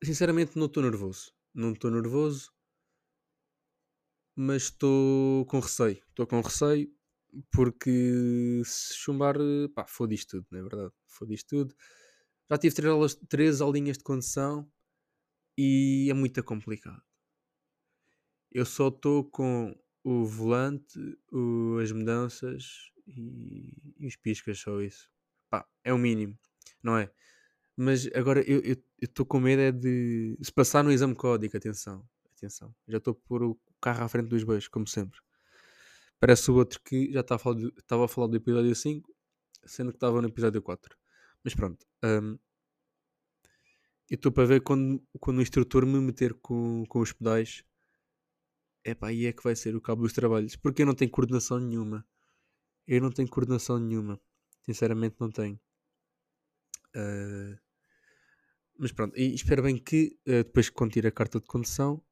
sinceramente 0.02 0.58
não 0.58 0.66
estou 0.66 0.82
nervoso. 0.82 1.32
Não 1.54 1.72
estou 1.72 1.90
nervoso 1.90 2.52
mas 4.42 4.62
estou 4.64 5.44
com 5.44 5.60
receio. 5.60 6.02
Estou 6.08 6.26
com 6.26 6.40
receio 6.40 6.90
porque 7.50 8.62
se 8.64 8.96
chumbar, 8.96 9.36
pá, 9.74 9.86
foda 9.86 10.14
isto 10.14 10.38
tudo, 10.38 10.46
não 10.50 10.60
é 10.60 10.62
verdade? 10.62 10.94
Foda 11.06 11.34
isto 11.34 11.48
tudo. 11.48 11.74
Já 12.50 12.56
tive 12.56 12.74
três, 12.74 12.90
aulas, 12.90 13.14
três 13.28 13.60
aulinhas 13.60 13.98
de 13.98 14.04
condução 14.04 14.66
e 15.58 16.08
é 16.10 16.14
muito 16.14 16.42
complicado. 16.42 17.02
Eu 18.50 18.64
só 18.64 18.88
estou 18.88 19.24
com 19.24 19.78
o 20.02 20.24
volante, 20.24 20.98
o, 21.30 21.76
as 21.78 21.92
mudanças 21.92 22.90
e, 23.06 23.74
e, 23.98 24.06
os 24.06 24.16
piscas, 24.16 24.58
só 24.58 24.80
isso. 24.80 25.10
Pá, 25.50 25.68
é 25.84 25.92
o 25.92 25.98
mínimo, 25.98 26.36
não 26.82 26.96
é? 26.96 27.12
Mas 27.76 28.06
agora 28.14 28.40
eu 28.50 28.62
estou 29.02 29.26
com 29.26 29.38
medo 29.38 29.60
é 29.60 29.70
de 29.70 30.34
se 30.40 30.50
passar 30.50 30.82
no 30.82 30.90
exame 30.90 31.14
código, 31.14 31.54
atenção, 31.54 32.08
atenção. 32.34 32.74
Já 32.88 32.96
estou 32.96 33.14
por 33.14 33.42
o 33.42 33.54
carro 33.80 34.04
à 34.04 34.08
frente 34.08 34.28
dos 34.28 34.44
beijos, 34.44 34.68
como 34.68 34.86
sempre. 34.86 35.20
Parece 36.18 36.50
o 36.50 36.54
outro 36.54 36.80
que 36.84 37.12
já 37.12 37.20
estava 37.20 37.36
a 37.36 37.42
falar, 37.42 37.56
do, 37.56 37.68
estava 37.76 38.04
a 38.04 38.08
falar 38.08 38.26
do 38.26 38.36
episódio 38.36 38.74
5, 38.74 39.14
sendo 39.64 39.90
que 39.90 39.96
estava 39.96 40.20
no 40.20 40.28
episódio 40.28 40.60
4. 40.60 40.96
Mas 41.42 41.54
pronto. 41.54 41.86
Um, 42.04 42.38
eu 44.10 44.16
estou 44.16 44.30
para 44.30 44.44
ver 44.44 44.60
quando, 44.60 45.02
quando 45.18 45.38
o 45.38 45.42
instrutor 45.42 45.86
me 45.86 45.98
meter 46.00 46.34
com, 46.34 46.84
com 46.88 47.00
os 47.00 47.12
pedais. 47.12 47.64
É 48.84 48.94
pá, 48.94 49.08
aí 49.08 49.26
é 49.26 49.32
que 49.32 49.42
vai 49.42 49.54
ser 49.54 49.74
o 49.76 49.80
cabo 49.80 50.02
dos 50.02 50.12
trabalhos. 50.12 50.56
Porque 50.56 50.82
eu 50.82 50.86
não 50.86 50.94
tenho 50.94 51.10
coordenação 51.10 51.58
nenhuma. 51.58 52.06
Eu 52.86 53.00
não 53.00 53.10
tenho 53.10 53.28
coordenação 53.28 53.78
nenhuma. 53.78 54.20
Sinceramente, 54.62 55.16
não 55.18 55.30
tenho. 55.30 55.58
Uh, 56.94 57.56
mas 58.78 58.92
pronto, 58.92 59.16
e 59.16 59.34
espero 59.34 59.62
bem 59.62 59.76
que 59.78 60.18
uh, 60.26 60.42
depois 60.42 60.68
que 60.68 60.88
tire 60.88 61.08
a 61.08 61.12
carta 61.12 61.38
de 61.38 61.46
condução 61.46 62.02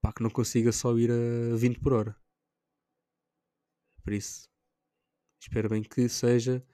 pá, 0.00 0.12
que 0.12 0.22
não 0.22 0.30
consiga 0.30 0.72
só 0.72 0.96
ir 0.98 1.10
a 1.10 1.56
20 1.56 1.80
por 1.80 1.92
hora. 1.92 2.16
Por 4.02 4.12
isso, 4.12 4.48
espero 5.40 5.68
bem 5.68 5.82
que 5.82 6.08
seja. 6.08 6.64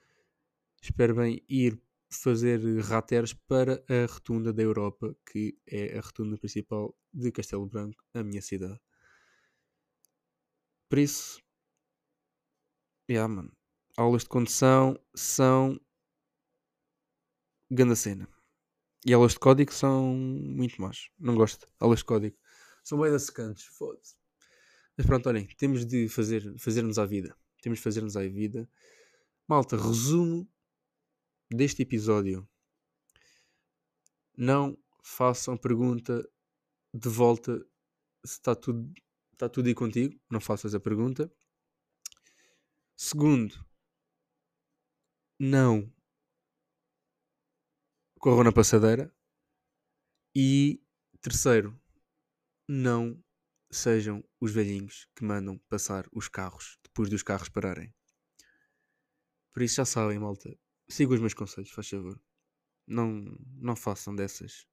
Espero 0.81 1.15
bem 1.15 1.43
ir 1.49 1.81
fazer 2.09 2.59
rateros 2.81 3.33
para 3.33 3.83
a 3.89 4.05
rotunda 4.11 4.53
da 4.53 4.63
Europa, 4.63 5.15
que 5.25 5.57
é 5.67 5.97
a 5.97 6.01
rotunda 6.01 6.37
principal 6.37 6.95
de 7.13 7.31
Castelo 7.31 7.67
Branco, 7.67 8.01
a 8.13 8.23
minha 8.23 8.41
cidade. 8.41 8.79
Por 10.89 10.99
isso, 10.99 11.41
yeah, 13.09 13.27
mano, 13.27 13.51
aulas 13.97 14.23
de 14.23 14.29
condução 14.29 14.97
são 15.13 15.79
grande 17.69 17.95
cena. 17.95 18.27
E 19.05 19.13
aulas 19.13 19.33
de 19.33 19.39
código 19.39 19.73
são 19.73 20.13
muito 20.13 20.81
más. 20.81 21.09
Não 21.19 21.35
gosto. 21.35 21.67
Aulas 21.79 21.99
de 21.99 22.05
código. 22.05 22.37
São 22.87 23.01
bem 23.01 23.11
da 23.11 23.19
secantes, 23.19 23.65
foda-se. 23.65 24.15
Mas 24.95 25.05
pronto, 25.05 25.27
olhem, 25.27 25.45
temos 25.57 25.85
de 25.85 26.07
fazer, 26.07 26.57
fazermos 26.57 26.97
à 26.97 27.05
vida. 27.05 27.37
Temos 27.61 27.79
de 27.79 27.83
fazermos 27.83 28.15
à 28.15 28.25
vida. 28.25 28.65
Malta, 29.45 29.75
resumo 29.75 30.49
deste 31.51 31.81
episódio. 31.81 32.47
Não 34.37 34.81
façam 35.03 35.57
pergunta 35.57 36.25
de 36.93 37.09
volta 37.09 37.59
se 38.25 38.35
está 38.35 38.55
tudo, 38.55 38.89
está 39.33 39.49
tudo 39.49 39.67
aí 39.67 39.75
contigo. 39.75 40.17
Não 40.29 40.39
faças 40.39 40.73
a 40.73 40.79
pergunta. 40.79 41.29
Segundo, 42.95 43.67
não 45.37 45.93
corram 48.17 48.45
na 48.45 48.53
passadeira. 48.53 49.13
E 50.33 50.81
terceiro, 51.19 51.77
não 52.67 53.23
sejam 53.71 54.23
os 54.39 54.51
velhinhos 54.51 55.07
que 55.15 55.23
mandam 55.23 55.57
passar 55.69 56.07
os 56.11 56.27
carros 56.27 56.77
depois 56.83 57.09
dos 57.09 57.23
carros 57.23 57.49
pararem. 57.49 57.93
Por 59.53 59.63
isso 59.63 59.75
já 59.75 59.85
sabem, 59.85 60.19
malta. 60.19 60.57
Sigam 60.89 61.15
os 61.15 61.19
meus 61.19 61.33
conselhos, 61.33 61.71
faz 61.71 61.89
favor. 61.89 62.21
Não, 62.85 63.09
não 63.55 63.75
façam 63.75 64.15
dessas. 64.15 64.67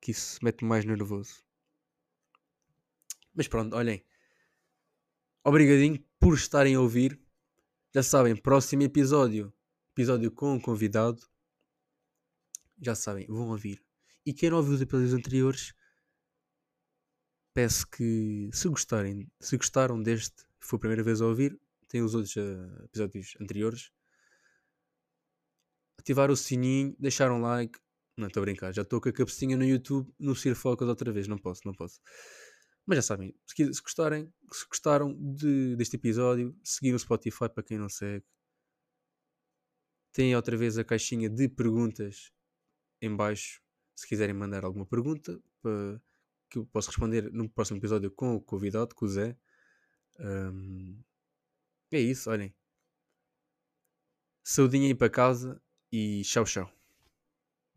Que 0.00 0.10
isso 0.10 0.38
mete-me 0.42 0.68
mais 0.68 0.84
nervoso. 0.84 1.44
Mas 3.34 3.48
pronto, 3.48 3.74
olhem. 3.74 4.04
Obrigadinho 5.44 6.04
por 6.20 6.34
estarem 6.34 6.74
a 6.74 6.80
ouvir. 6.80 7.20
Já 7.94 8.02
sabem, 8.02 8.36
próximo 8.36 8.82
episódio. 8.82 9.52
Episódio 9.92 10.30
com 10.30 10.54
um 10.54 10.60
convidado. 10.60 11.22
Já 12.80 12.94
sabem, 12.94 13.26
vão 13.26 13.48
ouvir. 13.48 13.82
E 14.24 14.32
quem 14.32 14.50
não 14.50 14.58
ouviu 14.58 14.74
os 14.74 14.80
episódios 14.80 15.14
anteriores, 15.14 15.72
peço 17.54 17.86
que 17.88 18.48
se 18.52 18.68
gostarem, 18.68 19.30
se 19.40 19.56
gostaram 19.56 20.02
deste, 20.02 20.44
foi 20.60 20.76
a 20.76 20.80
primeira 20.80 21.02
vez 21.02 21.20
a 21.20 21.26
ouvir, 21.26 21.58
tem 21.88 22.02
os 22.02 22.14
outros 22.14 22.34
uh, 22.36 22.84
episódios 22.84 23.36
anteriores. 23.40 23.90
Ativar 25.98 26.30
o 26.30 26.36
sininho, 26.36 26.96
deixar 26.98 27.30
um 27.30 27.40
like. 27.40 27.78
Não 28.16 28.28
estou 28.28 28.40
a 28.40 28.44
brincar, 28.44 28.72
já 28.72 28.82
estou 28.82 29.00
com 29.00 29.08
a 29.08 29.12
cabecinha 29.12 29.56
no 29.56 29.64
YouTube 29.64 30.12
no 30.18 30.34
Sir 30.34 30.54
Focus 30.54 30.88
outra 30.88 31.12
vez, 31.12 31.28
não 31.28 31.38
posso, 31.38 31.62
não 31.64 31.74
posso. 31.74 32.00
Mas 32.86 32.96
já 32.96 33.02
sabem, 33.02 33.34
se, 33.46 33.82
gostarem, 33.82 34.32
se 34.50 34.66
gostaram 34.66 35.14
de, 35.14 35.76
deste 35.76 35.96
episódio, 35.96 36.56
seguir 36.64 36.94
o 36.94 36.98
Spotify 36.98 37.48
para 37.48 37.62
quem 37.62 37.78
não 37.78 37.88
segue. 37.88 38.24
Tem 40.12 40.34
outra 40.34 40.56
vez 40.56 40.76
a 40.76 40.84
caixinha 40.84 41.28
de 41.30 41.48
perguntas 41.48 42.32
em 43.00 43.14
baixo, 43.14 43.62
se 43.96 44.06
quiserem 44.06 44.34
mandar 44.34 44.64
alguma 44.64 44.86
pergunta 44.86 45.40
para, 45.62 46.02
que 46.52 46.58
eu 46.58 46.66
posso 46.66 46.88
responder 46.90 47.32
no 47.32 47.48
próximo 47.48 47.78
episódio 47.78 48.10
com 48.10 48.36
o 48.36 48.40
convidado, 48.40 48.94
com 48.94 49.06
o 49.06 49.08
Zé. 49.08 49.36
Um, 50.20 51.02
é 51.90 51.98
isso, 51.98 52.30
olhem. 52.30 52.54
Saudinha 54.44 54.88
aí 54.88 54.94
para 54.94 55.08
casa 55.08 55.62
e 55.90 56.22
tchau, 56.24 56.44
tchau. 56.44 56.81